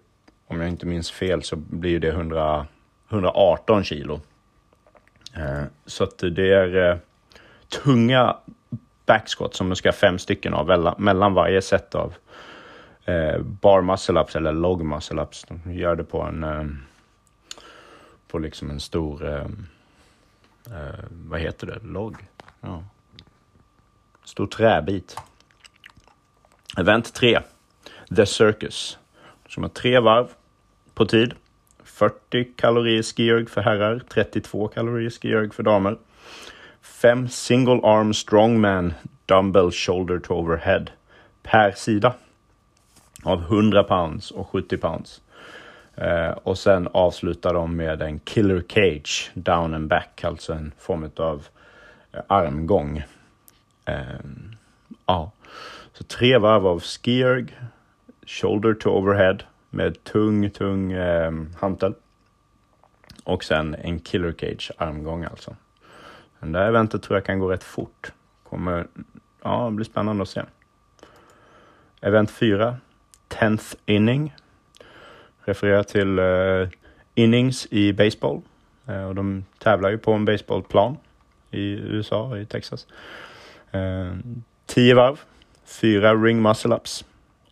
om 0.47 0.61
jag 0.61 0.69
inte 0.69 0.87
minns 0.87 1.11
fel 1.11 1.43
så 1.43 1.57
blir 1.57 2.01
det 2.01 2.09
100, 2.09 2.67
118 3.11 3.85
kilo. 3.85 4.21
Eh, 5.37 5.63
så 5.87 6.05
att 6.05 6.19
det 6.19 6.53
är 6.53 6.91
eh, 6.91 6.97
tunga 7.69 8.37
Backscot 9.09 9.55
som 9.55 9.71
du 9.71 9.77
ska 9.77 9.89
ha 9.89 9.93
fem 9.93 10.19
stycken 10.19 10.55
av 10.55 10.95
mellan 10.99 11.35
varje 11.35 11.63
set 11.63 11.95
av 11.95 12.15
eh, 13.05 13.39
bar 13.39 13.83
muscle 13.83 14.21
ups 14.21 14.37
eller 14.37 14.53
log 14.53 14.85
muscle 14.85 15.23
ups. 15.23 15.47
De 15.49 15.73
gör 15.73 15.97
det 15.97 16.05
på 16.05 16.23
en 16.23 16.45
eh, 16.45 16.65
på 18.29 18.39
liksom 18.39 18.71
en 18.71 18.81
stor, 18.81 19.27
eh, 19.27 19.47
eh, 20.67 21.05
vad 21.11 21.41
heter 21.41 21.67
det, 21.67 21.79
Log? 21.83 22.17
Ja. 22.61 22.85
Stor 24.25 24.47
träbit. 24.47 25.17
Event 26.79 27.15
3. 27.15 27.41
The 28.17 28.27
Circus. 28.27 28.99
Som 29.49 29.63
har 29.63 29.71
tre 29.71 29.99
varv 29.99 30.29
på 30.95 31.07
tid. 31.07 31.35
40 31.85 32.45
kalorier 32.57 33.03
skierg 33.03 33.47
för 33.47 33.61
herrar, 33.61 34.03
32 34.09 34.69
kalorier 34.69 35.11
skierg 35.11 35.51
för 35.51 35.63
damer. 35.63 35.99
Fem 36.83 37.29
single 37.29 37.81
arm 37.85 38.13
strongman 38.13 38.95
dumbbell 39.27 39.71
shoulder 39.71 40.19
to 40.19 40.35
overhead 40.35 40.91
per 41.43 41.73
sida 41.73 42.15
av 43.25 43.41
100 43.43 43.85
pounds 43.85 44.31
och 44.31 44.49
70 44.49 44.77
pounds. 44.77 45.21
Eh, 45.95 46.31
och 46.31 46.59
sen 46.59 46.89
avslutar 46.93 47.55
de 47.55 47.77
med 47.77 48.03
en 48.03 48.19
killer 48.19 48.63
cage 48.69 49.31
down 49.35 49.75
and 49.75 49.89
back, 49.89 50.25
alltså 50.25 50.53
en 50.53 50.73
form 50.79 51.11
av 51.17 51.47
eh, 52.13 52.21
armgång. 52.27 53.03
Eh, 53.85 54.21
ja, 55.07 55.33
så 55.93 56.05
tre 56.05 56.39
varv 56.39 56.67
av 56.67 56.81
skierg, 56.81 57.47
shoulder 58.27 58.75
to 58.75 58.91
overhead 58.91 59.39
med 59.71 60.05
tung, 60.05 60.51
tung 60.51 60.93
eh, 60.93 61.33
hantel. 61.61 61.95
Och 63.25 63.45
sen 63.45 63.75
en 63.75 64.01
killer 64.01 64.33
cage 64.33 64.71
armgång 64.77 65.25
alltså. 65.25 65.57
Det 66.41 66.59
här 66.59 66.69
eventet 66.69 67.03
tror 67.03 67.17
jag 67.17 67.25
kan 67.25 67.39
gå 67.39 67.51
rätt 67.51 67.65
fort. 67.65 68.13
Kommer, 68.43 68.87
ja, 69.43 69.65
det 69.65 69.71
blir 69.71 69.85
spännande 69.85 70.23
att 70.23 70.29
se. 70.29 70.43
Event 72.01 72.31
4, 72.31 72.77
10th 73.29 73.77
inning. 73.87 74.35
Refererar 75.45 75.83
till 75.83 76.19
uh, 76.19 76.69
innings 77.15 77.67
i 77.71 77.93
baseball. 77.93 78.41
Uh, 78.89 79.05
och 79.05 79.15
de 79.15 79.45
tävlar 79.59 79.91
ju 79.91 79.99
på 79.99 80.13
en 80.13 80.25
baseballplan 80.25 80.97
i 81.51 81.73
USA, 81.73 82.39
i 82.39 82.47
Texas. 82.47 82.87
Eh, 83.71 84.13
10 84.67 84.93
uh, 84.93 84.97
varv, 84.97 85.21
4 85.65 86.15
ring 86.15 86.43
muscle 86.43 86.75
ups, 86.75 87.05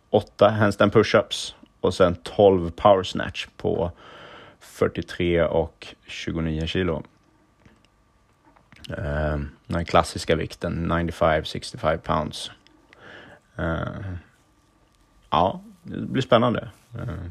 8 0.09 0.49
handstand 0.49 0.91
push-ups 0.93 1.53
och 1.81 1.93
sen 1.93 2.15
12 2.15 2.71
power 2.71 3.03
snatch 3.03 3.47
på 3.57 3.91
43 4.59 5.43
och 5.43 5.87
29 6.05 6.67
kilo. 6.67 7.03
Uh, 8.89 9.41
den 9.67 9.85
klassiska 9.85 10.35
vikten, 10.35 10.91
95-65 10.91 11.97
pounds. 11.97 12.51
Uh, 13.59 14.15
ja, 15.29 15.61
det 15.83 15.97
blir 15.97 16.21
spännande. 16.21 16.69
Uh, 16.95 17.29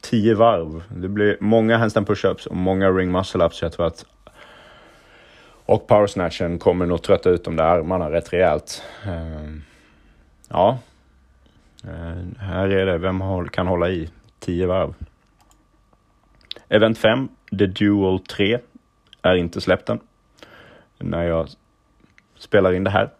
tio 0.00 0.34
varv. 0.34 0.82
Det 0.88 1.08
blir 1.08 1.36
många 1.40 1.78
handstand 1.78 2.06
push-ups 2.06 2.46
och 2.46 2.56
många 2.56 2.90
ring 2.90 3.16
muscle-ups. 3.16 3.58
Jag 3.62 3.72
tror 3.72 3.86
att 3.86 4.04
och 5.66 5.86
power 5.86 6.06
snatchen 6.06 6.58
kommer 6.58 6.86
nog 6.86 7.02
trötta 7.02 7.30
ut 7.30 7.44
de 7.44 7.56
där 7.56 7.64
armarna 7.64 8.10
rätt 8.10 8.32
rejält. 8.32 8.82
Uh, 9.06 9.56
ja, 10.48 10.78
uh, 11.84 12.38
här 12.38 12.68
är 12.68 12.86
det. 12.86 12.98
Vem 12.98 13.48
kan 13.48 13.66
hålla 13.66 13.90
i 13.90 14.10
tio 14.38 14.66
varv? 14.66 14.94
Event 16.68 16.98
5, 16.98 17.28
The 17.58 17.66
Dual 17.66 18.18
3, 18.18 18.58
är 19.22 19.34
inte 19.34 19.60
släppt 19.60 19.88
än. 19.88 20.00
När 20.98 21.24
jag 21.24 21.48
spelar 22.38 22.72
in 22.72 22.84
det 22.84 22.90
här. 22.90 23.10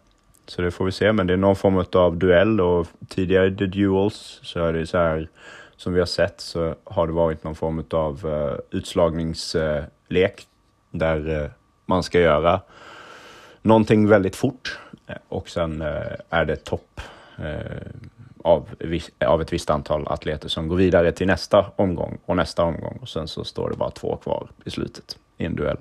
Så 0.47 0.61
det 0.61 0.71
får 0.71 0.85
vi 0.85 0.91
se, 0.91 1.11
men 1.11 1.27
det 1.27 1.33
är 1.33 1.37
någon 1.37 1.55
form 1.55 1.85
av 1.93 2.17
duell 2.17 2.61
och 2.61 2.87
tidigare 3.07 3.47
i 3.47 3.55
The 3.55 3.65
Duels 3.65 4.39
så 4.43 4.65
är 4.65 4.73
det 4.73 4.87
så 4.87 4.97
här 4.97 5.29
som 5.75 5.93
vi 5.93 5.99
har 5.99 6.05
sett 6.05 6.41
så 6.41 6.75
har 6.83 7.07
det 7.07 7.13
varit 7.13 7.43
någon 7.43 7.55
form 7.55 7.83
av 7.91 8.25
uh, 8.25 8.57
utslagningslek 8.71 10.47
där 10.91 11.29
uh, 11.29 11.49
man 11.85 12.03
ska 12.03 12.19
göra 12.19 12.61
någonting 13.61 14.07
väldigt 14.07 14.35
fort 14.35 14.79
och 15.27 15.49
sen 15.49 15.81
uh, 15.81 16.11
är 16.29 16.45
det 16.45 16.55
topp 16.55 17.01
av, 18.43 18.69
av 19.25 19.41
ett 19.41 19.53
visst 19.53 19.69
antal 19.69 20.07
atleter 20.07 20.49
som 20.49 20.67
går 20.67 20.75
vidare 20.75 21.11
till 21.11 21.27
nästa 21.27 21.71
omgång 21.75 22.19
och 22.25 22.35
nästa 22.35 22.63
omgång 22.63 22.97
och 23.01 23.09
sen 23.09 23.27
så 23.27 23.43
står 23.43 23.69
det 23.69 23.77
bara 23.77 23.91
två 23.91 24.15
kvar 24.15 24.49
i 24.65 24.69
slutet 24.69 25.17
i 25.37 25.45
en 25.45 25.55
duell. 25.55 25.77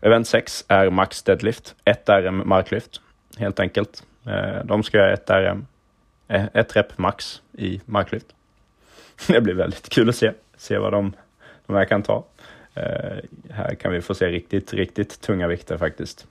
Event 0.00 0.26
6 0.26 0.64
är 0.68 0.90
max 0.90 1.22
deadlift, 1.22 1.74
1 1.84 2.08
RM 2.08 2.48
marklyft 2.48 3.00
helt 3.38 3.60
enkelt. 3.60 4.04
Eh, 4.26 4.64
de 4.64 4.82
ska 4.82 4.98
göra 4.98 5.12
1 5.12 5.30
RM, 5.30 5.66
1 6.28 6.76
rep 6.76 6.98
max 6.98 7.42
i 7.52 7.80
marklyft. 7.84 8.26
Det 9.26 9.40
blir 9.40 9.54
väldigt 9.54 9.88
kul 9.88 10.08
att 10.08 10.16
se, 10.16 10.32
se 10.56 10.78
vad 10.78 10.92
de, 10.92 11.12
de 11.66 11.76
här 11.76 11.84
kan 11.84 12.02
ta. 12.02 12.24
Eh, 12.74 13.18
här 13.50 13.74
kan 13.74 13.92
vi 13.92 14.00
få 14.00 14.14
se 14.14 14.26
riktigt, 14.26 14.72
riktigt 14.72 15.20
tunga 15.20 15.48
vikter 15.48 15.78
faktiskt. 15.78 16.26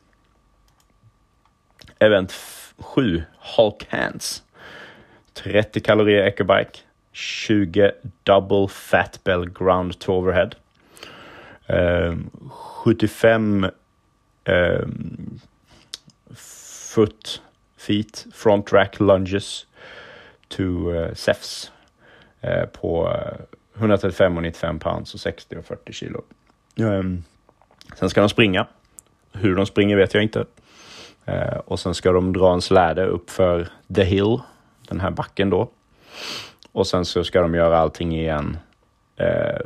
Event 1.99 2.31
7, 2.81 3.23
Hulk 3.39 3.87
Hands. 3.89 4.43
30 5.33 5.79
kalorier 5.79 6.25
ecobike, 6.25 6.81
20 7.13 7.91
double 8.23 8.67
fat 8.67 9.19
bell 9.23 9.45
ground 9.45 9.99
to 9.99 10.13
overhead. 10.13 10.55
Uh, 11.69 12.15
75 12.83 13.71
uh, 14.47 14.85
foot 16.33 17.41
feet 17.77 18.25
front 18.33 18.71
rack 18.71 18.99
lunges 18.99 19.65
to 20.49 20.91
eh, 20.91 20.97
uh, 20.97 21.13
SEFs 21.13 21.71
uh, 22.43 22.49
eh, 22.49 22.65
på 22.65 23.07
eh, 23.07 23.57
135 23.79 24.37
och 24.37 24.43
95 24.43 24.79
pounds 24.79 25.13
och 25.13 25.19
60 25.19 25.57
och 25.57 25.65
40 25.65 25.93
kilo. 25.93 26.21
Um, 26.75 27.23
sen 27.95 28.09
ska 28.09 28.21
de 28.21 28.29
springa. 28.29 28.67
Hur 29.31 29.55
de 29.55 29.65
springer 29.65 29.95
vet 29.95 30.13
jag 30.13 30.23
inte. 30.23 30.45
Eh, 31.27 31.57
och 31.57 31.79
sen 31.79 31.93
ska 31.93 32.11
de 32.11 32.33
dra 32.33 32.53
en 32.53 32.61
släde 32.61 33.05
upp 33.05 33.29
för 33.29 33.67
The 33.95 34.03
Hill, 34.03 34.39
den 34.87 34.99
här 34.99 35.11
backen 35.11 35.49
då. 35.49 35.69
Och 36.71 36.87
sen 36.87 37.05
så 37.05 37.23
ska 37.23 37.41
de 37.41 37.53
göra 37.55 37.77
allting 37.77 38.15
igen 38.15 38.57
eh, 39.15 39.59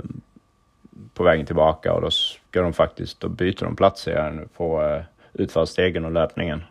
på 1.13 1.23
vägen 1.23 1.45
tillbaka 1.45 1.93
och 1.93 2.01
då 2.01 2.11
ska 2.11 2.61
de 2.61 2.73
faktiskt, 2.73 3.19
då 3.19 3.29
byter 3.29 3.63
de 3.63 3.75
plats 3.75 4.07
igen 4.07 4.49
på 4.57 4.83
eh, 4.83 5.03
utfallsstegen 5.33 6.05
och 6.05 6.11
löpningen. 6.11 6.63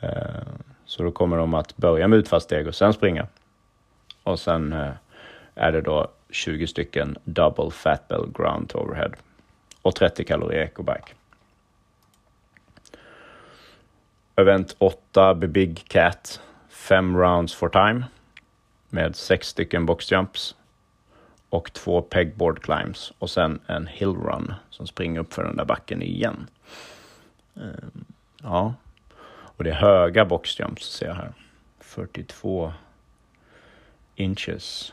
Eh, 0.00 0.10
så 0.84 1.02
då 1.02 1.10
kommer 1.10 1.36
de 1.36 1.54
att 1.54 1.76
börja 1.76 2.08
med 2.08 2.18
utfallssteg 2.18 2.66
och 2.66 2.74
sen 2.74 2.92
springa. 2.92 3.26
Och 4.22 4.40
sen 4.40 4.72
eh, 4.72 4.90
är 5.54 5.72
det 5.72 5.80
då 5.80 6.08
20 6.30 6.66
stycken 6.66 7.18
double 7.24 7.70
fat 7.70 8.08
bell 8.08 8.26
ground 8.34 8.68
to 8.68 8.78
overhead 8.78 9.12
och 9.82 9.94
30 9.94 10.24
kalorier 10.24 10.62
ecobike. 10.62 11.12
Event 14.38 14.76
8 14.78 15.34
Big 15.34 15.84
Cat, 15.88 16.40
5 16.68 17.16
rounds 17.16 17.54
for 17.54 17.68
time 17.68 18.04
med 18.88 19.16
6 19.16 19.48
stycken 19.48 19.86
boxjumps 19.86 20.56
och 21.48 21.72
två 21.72 22.02
pegboard 22.02 22.62
climbs 22.62 23.12
och 23.18 23.30
sen 23.30 23.60
en 23.66 23.86
hill 23.86 24.14
run 24.14 24.54
som 24.70 24.86
springer 24.86 25.20
upp 25.20 25.32
för 25.32 25.44
den 25.44 25.56
där 25.56 25.64
backen 25.64 26.02
igen. 26.02 26.46
Eh, 27.56 27.88
ja, 28.42 28.74
och 29.28 29.64
det 29.64 29.70
är 29.70 29.74
höga 29.74 30.24
boxjumps 30.24 30.86
ser 30.86 31.06
jag 31.06 31.14
här. 31.14 31.32
42 31.80 32.72
inches 34.14 34.92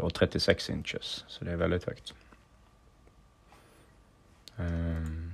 och 0.00 0.14
36 0.14 0.70
inches, 0.70 1.24
så 1.28 1.44
det 1.44 1.52
är 1.52 1.56
väldigt 1.56 1.84
högt. 1.84 2.14
Ehm. 4.56 5.31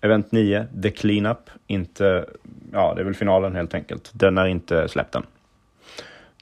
Event 0.00 0.32
9, 0.32 0.66
The 0.82 0.90
Cleanup, 0.90 1.50
inte, 1.66 2.26
ja 2.72 2.94
det 2.94 3.00
är 3.00 3.04
väl 3.04 3.14
finalen 3.14 3.54
helt 3.54 3.74
enkelt. 3.74 4.10
Den 4.12 4.38
är 4.38 4.46
inte 4.46 4.88
släppt 4.88 5.14
än. 5.14 5.26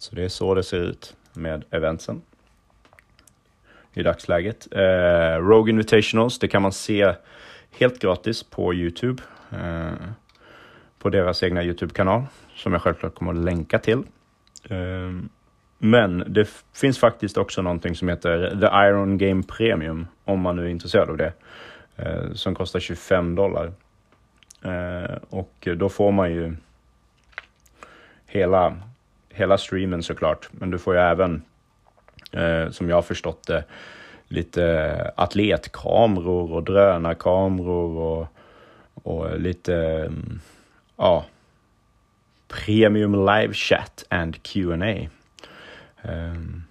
Så 0.00 0.14
det 0.14 0.24
är 0.24 0.28
så 0.28 0.54
det 0.54 0.62
ser 0.62 0.80
ut 0.80 1.16
med 1.32 1.64
eventsen 1.70 2.22
i 3.92 4.02
dagsläget. 4.02 4.68
Eh, 4.70 5.38
Rogue 5.38 5.70
Invitationals, 5.70 6.38
det 6.38 6.48
kan 6.48 6.62
man 6.62 6.72
se 6.72 7.14
helt 7.78 7.98
gratis 7.98 8.42
på 8.42 8.74
Youtube. 8.74 9.22
Eh, 9.52 9.92
på 10.98 11.10
deras 11.10 11.42
egna 11.42 11.64
Youtube-kanal 11.64 12.22
som 12.54 12.72
jag 12.72 12.82
självklart 12.82 13.14
kommer 13.14 13.32
att 13.32 13.38
länka 13.38 13.78
till. 13.78 14.02
Eh, 14.70 15.12
men 15.78 16.24
det 16.26 16.48
finns 16.74 16.98
faktiskt 16.98 17.36
också 17.36 17.62
någonting 17.62 17.94
som 17.94 18.08
heter 18.08 18.50
The 18.60 18.88
Iron 18.88 19.18
Game 19.18 19.42
Premium 19.42 20.06
om 20.24 20.40
man 20.40 20.56
nu 20.56 20.64
är 20.64 20.68
intresserad 20.68 21.10
av 21.10 21.16
det. 21.16 21.32
Eh, 21.98 22.32
som 22.32 22.54
kostar 22.54 22.80
25 22.80 23.34
dollar. 23.34 23.72
Eh, 24.62 25.16
och 25.30 25.68
då 25.76 25.88
får 25.88 26.12
man 26.12 26.30
ju 26.30 26.56
hela, 28.26 28.76
hela 29.28 29.58
streamen 29.58 30.02
såklart. 30.02 30.48
Men 30.52 30.70
du 30.70 30.78
får 30.78 30.94
ju 30.94 31.00
även 31.00 31.42
eh, 32.32 32.70
som 32.70 32.88
jag 32.88 32.96
har 32.96 33.02
förstått 33.02 33.46
det, 33.46 33.64
lite 34.28 35.12
atletkameror 35.16 36.52
och 36.52 36.62
drönarkameror 36.62 37.98
och, 37.98 38.26
och 38.94 39.40
lite, 39.40 39.76
mm, 39.76 40.40
ja, 40.96 41.24
premium 42.48 43.12
live 43.26 43.54
chat 43.54 44.04
and 44.08 44.42
Q&A. 44.42 44.76
Um, 44.76 45.08
ehm, 46.02 46.62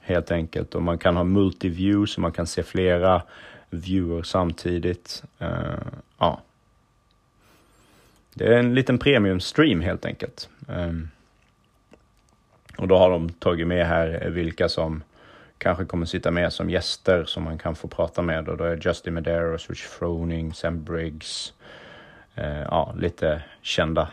helt 0.00 0.30
enkelt. 0.30 0.74
Och 0.74 0.82
man 0.82 0.98
kan 0.98 1.16
ha 1.16 1.24
multiview 1.24 2.06
så 2.06 2.20
man 2.20 2.32
kan 2.32 2.46
se 2.46 2.62
flera 2.62 3.22
viewer 3.70 4.22
samtidigt. 4.22 5.22
Uh, 5.42 5.74
ja. 6.18 6.40
Det 8.34 8.46
är 8.46 8.58
en 8.58 8.74
liten 8.74 8.98
premium 8.98 9.40
stream 9.40 9.80
helt 9.80 10.04
enkelt. 10.04 10.48
Um, 10.68 11.10
och 12.78 12.88
då 12.88 12.98
har 12.98 13.10
de 13.10 13.28
tagit 13.28 13.66
med 13.66 13.86
här 13.86 14.30
vilka 14.30 14.68
som 14.68 15.02
kanske 15.58 15.84
kommer 15.84 16.06
sitta 16.06 16.30
med 16.30 16.52
som 16.52 16.70
gäster 16.70 17.24
som 17.24 17.42
man 17.42 17.58
kan 17.58 17.74
få 17.74 17.88
prata 17.88 18.22
med. 18.22 18.48
Och 18.48 18.56
då 18.56 18.64
är 18.64 18.80
Justin 18.86 19.14
Medeiros, 19.14 19.70
Rich 19.70 19.82
Froning, 19.82 20.54
Sam 20.54 20.84
Briggs. 20.84 21.52
Eh, 22.34 22.62
ja, 22.62 22.94
lite 22.98 23.42
kända, 23.62 24.08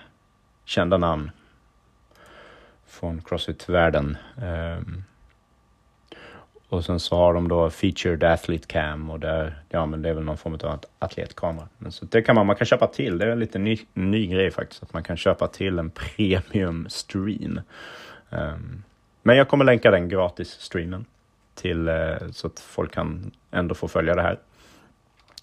kända 0.65 0.97
namn 0.97 1.31
från 2.87 3.21
Crossfit-världen. 3.21 4.17
Eh, 4.37 4.77
och 6.75 6.85
sen 6.85 6.99
så 6.99 7.15
har 7.15 7.33
de 7.33 7.47
då 7.47 7.69
Featured 7.69 8.23
Athlete 8.23 8.67
Cam 8.67 9.09
och 9.09 9.19
där, 9.19 9.63
ja 9.69 9.85
men 9.85 10.01
det 10.01 10.09
är 10.09 10.13
väl 10.13 10.23
någon 10.23 10.37
form 10.37 10.53
av 10.63 10.79
atletkamera. 10.99 11.67
Men 11.77 11.91
så 11.91 12.05
det 12.05 12.21
kan 12.21 12.35
man, 12.35 12.45
man 12.45 12.55
kan 12.55 12.65
köpa 12.65 12.87
till, 12.87 13.17
det 13.17 13.25
är 13.25 13.29
en 13.29 13.39
lite 13.39 13.59
ny, 13.59 13.77
ny 13.93 14.27
grej 14.27 14.51
faktiskt, 14.51 14.83
att 14.83 14.93
man 14.93 15.03
kan 15.03 15.17
köpa 15.17 15.47
till 15.47 15.79
en 15.79 15.89
premium 16.17 16.89
stream. 16.89 17.59
Um, 18.29 18.83
men 19.23 19.37
jag 19.37 19.47
kommer 19.47 19.65
länka 19.65 19.91
den 19.91 20.09
gratis 20.09 20.49
streamen 20.49 21.05
till 21.55 21.89
uh, 21.89 22.31
så 22.31 22.47
att 22.47 22.59
folk 22.59 22.93
kan 22.93 23.31
ändå 23.51 23.75
få 23.75 23.87
följa 23.87 24.15
det 24.15 24.21
här. 24.21 24.39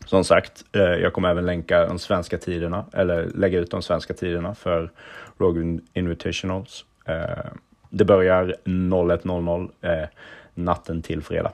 Som 0.07 0.25
sagt, 0.25 0.65
uh, 0.77 0.83
jag 0.83 1.13
kommer 1.13 1.31
även 1.31 1.47
länka 1.47 1.87
de 1.87 1.99
svenska 1.99 2.39
tiderna 2.39 2.85
eller 2.93 3.25
lägga 3.35 3.59
ut 3.59 3.71
de 3.71 3.83
svenska 3.83 4.15
tiderna 4.15 4.55
för 4.55 4.91
Rogue 5.39 5.79
Invitationals. 5.95 6.85
Uh, 7.09 7.53
Det 7.95 8.05
börjar 8.05 8.55
01.00 8.65 10.09
natten 10.55 11.03
till 11.03 11.23
fredag 11.23 11.53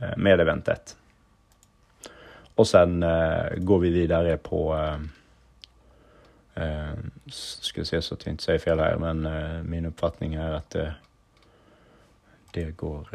eh, 0.00 0.16
med 0.16 0.40
event 0.40 0.68
1. 0.68 0.96
Och 2.54 2.68
sen 2.68 3.02
eh, 3.02 3.54
går 3.56 3.78
vi 3.78 3.90
vidare 3.90 4.36
på 4.36 4.76
eh, 6.54 6.88
ska 7.26 7.84
se 7.84 8.02
så 8.02 8.14
att 8.14 8.26
jag 8.26 8.32
inte 8.32 8.44
säger 8.44 8.58
fel 8.58 8.80
här, 8.80 8.96
men 8.96 9.70
min 9.70 9.86
uppfattning 9.86 10.34
är 10.34 10.52
att 10.52 10.70
det, 10.70 10.94
det 12.50 12.70
går 12.70 13.08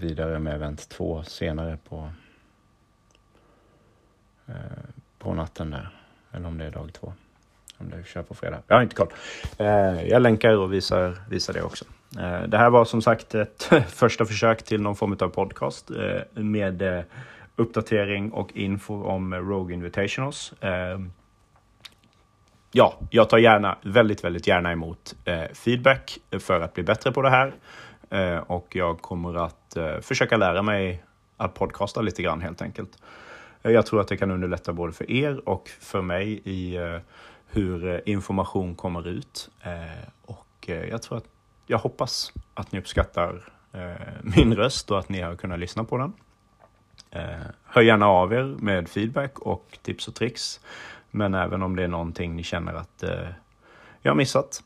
vidare 0.00 0.38
med 0.38 0.54
event 0.54 0.88
2 0.88 1.22
senare 1.22 1.78
på, 1.88 2.10
på 5.18 5.34
natten 5.34 5.70
där. 5.70 5.90
Eller 6.32 6.48
om 6.48 6.58
det 6.58 6.64
är 6.64 6.70
dag 6.70 6.92
två. 6.92 7.12
Om 7.78 7.90
det 7.90 8.06
kör 8.06 8.22
på 8.22 8.34
fredag. 8.34 8.62
Jag 8.66 8.76
har 8.76 8.82
inte 8.82 8.96
koll. 8.96 9.12
Jag 10.08 10.22
länkar 10.22 10.56
och 10.56 10.72
visar, 10.72 11.22
visar 11.28 11.52
det 11.52 11.62
också. 11.62 11.84
Eh, 12.18 12.42
det 12.42 12.58
här 12.58 12.70
var 12.70 12.84
som 12.84 13.02
sagt 13.02 13.34
ett 13.34 13.62
första 13.88 14.24
försök 14.24 14.62
till 14.62 14.82
någon 14.82 14.96
form 14.96 15.16
av 15.20 15.28
podcast 15.28 15.90
eh, 15.90 16.42
med 16.42 16.82
eh, 16.82 17.04
uppdatering 17.56 18.32
och 18.32 18.56
info 18.56 19.04
om 19.04 19.34
Rogue 19.34 19.74
Invitationals. 19.74 20.54
Ja, 22.74 22.98
jag 23.10 23.30
tar 23.30 23.38
gärna, 23.38 23.78
väldigt, 23.82 24.24
väldigt 24.24 24.46
gärna 24.46 24.72
emot 24.72 25.14
feedback 25.52 26.18
för 26.40 26.60
att 26.60 26.74
bli 26.74 26.82
bättre 26.82 27.12
på 27.12 27.22
det 27.22 27.30
här. 27.30 27.54
Och 28.46 28.76
jag 28.76 29.02
kommer 29.02 29.44
att 29.44 29.76
försöka 30.00 30.36
lära 30.36 30.62
mig 30.62 31.04
att 31.36 31.54
podcasta 31.54 32.00
lite 32.00 32.22
grann 32.22 32.40
helt 32.40 32.62
enkelt. 32.62 32.98
Jag 33.62 33.86
tror 33.86 34.00
att 34.00 34.08
det 34.08 34.16
kan 34.16 34.30
underlätta 34.30 34.72
både 34.72 34.92
för 34.92 35.10
er 35.10 35.48
och 35.48 35.68
för 35.68 36.02
mig 36.02 36.40
i 36.44 36.78
hur 37.46 38.08
information 38.08 38.74
kommer 38.74 39.08
ut. 39.08 39.50
Och 40.26 40.68
jag 40.90 41.02
tror 41.02 41.18
att, 41.18 41.24
jag 41.66 41.78
hoppas 41.78 42.32
att 42.54 42.72
ni 42.72 42.78
uppskattar 42.78 43.48
eh, 43.72 43.90
min 44.22 44.54
röst 44.54 44.90
och 44.90 44.98
att 44.98 45.08
ni 45.08 45.20
har 45.20 45.36
kunnat 45.36 45.58
lyssna 45.58 45.84
på 45.84 45.98
den. 45.98 46.12
Eh, 47.10 47.46
hör 47.64 47.82
gärna 47.82 48.06
av 48.06 48.32
er 48.32 48.56
med 48.58 48.88
feedback 48.88 49.38
och 49.38 49.78
tips 49.82 50.08
och 50.08 50.14
tricks. 50.14 50.60
Men 51.10 51.34
även 51.34 51.62
om 51.62 51.76
det 51.76 51.82
är 51.82 51.88
någonting 51.88 52.36
ni 52.36 52.42
känner 52.42 52.74
att 52.74 53.02
eh, 53.02 53.28
jag 54.02 54.10
har 54.10 54.16
missat. 54.16 54.62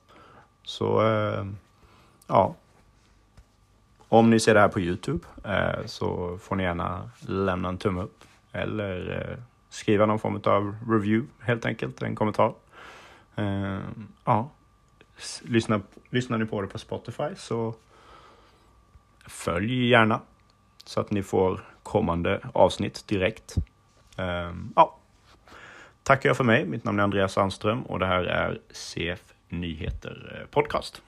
Så 0.62 1.02
ja, 2.26 2.54
om 4.09 4.30
ni 4.30 4.40
ser 4.40 4.54
det 4.54 4.61
här 4.61 4.68
på 4.68 4.80
Youtube 4.80 5.26
så 5.85 6.38
får 6.38 6.56
ni 6.56 6.62
gärna 6.62 7.11
lämna 7.20 7.68
en 7.68 7.78
tumme 7.78 8.02
upp 8.02 8.24
eller 8.52 9.37
skriva 9.70 10.06
någon 10.06 10.18
form 10.18 10.40
av 10.44 10.76
review 10.88 11.28
helt 11.40 11.66
enkelt, 11.66 12.02
en 12.02 12.14
kommentar. 12.14 12.52
Ja, 14.24 14.50
lyssnar, 15.42 15.81
lyssnar 16.11 16.38
ni 16.38 16.44
på 16.44 16.62
det 16.62 16.68
på 16.68 16.79
Spotify 16.79 17.35
så 17.37 17.74
följ 19.26 19.88
gärna 19.88 20.20
så 20.85 21.00
att 21.00 21.11
ni 21.11 21.22
får 21.22 21.61
kommande 21.83 22.40
avsnitt 22.55 23.09
direkt. 23.09 23.55
Um, 24.16 24.72
ja, 24.76 24.98
tackar 26.02 26.29
jag 26.29 26.37
för 26.37 26.44
mig. 26.44 26.64
Mitt 26.66 26.85
namn 26.85 26.98
är 26.98 27.05
Andreas 27.05 27.33
Sandström 27.33 27.83
och 27.83 27.98
det 27.98 28.07
här 28.07 28.24
är 28.24 28.61
CF 28.70 29.22
Nyheter 29.48 30.40
eh, 30.40 30.46
Podcast. 30.46 31.02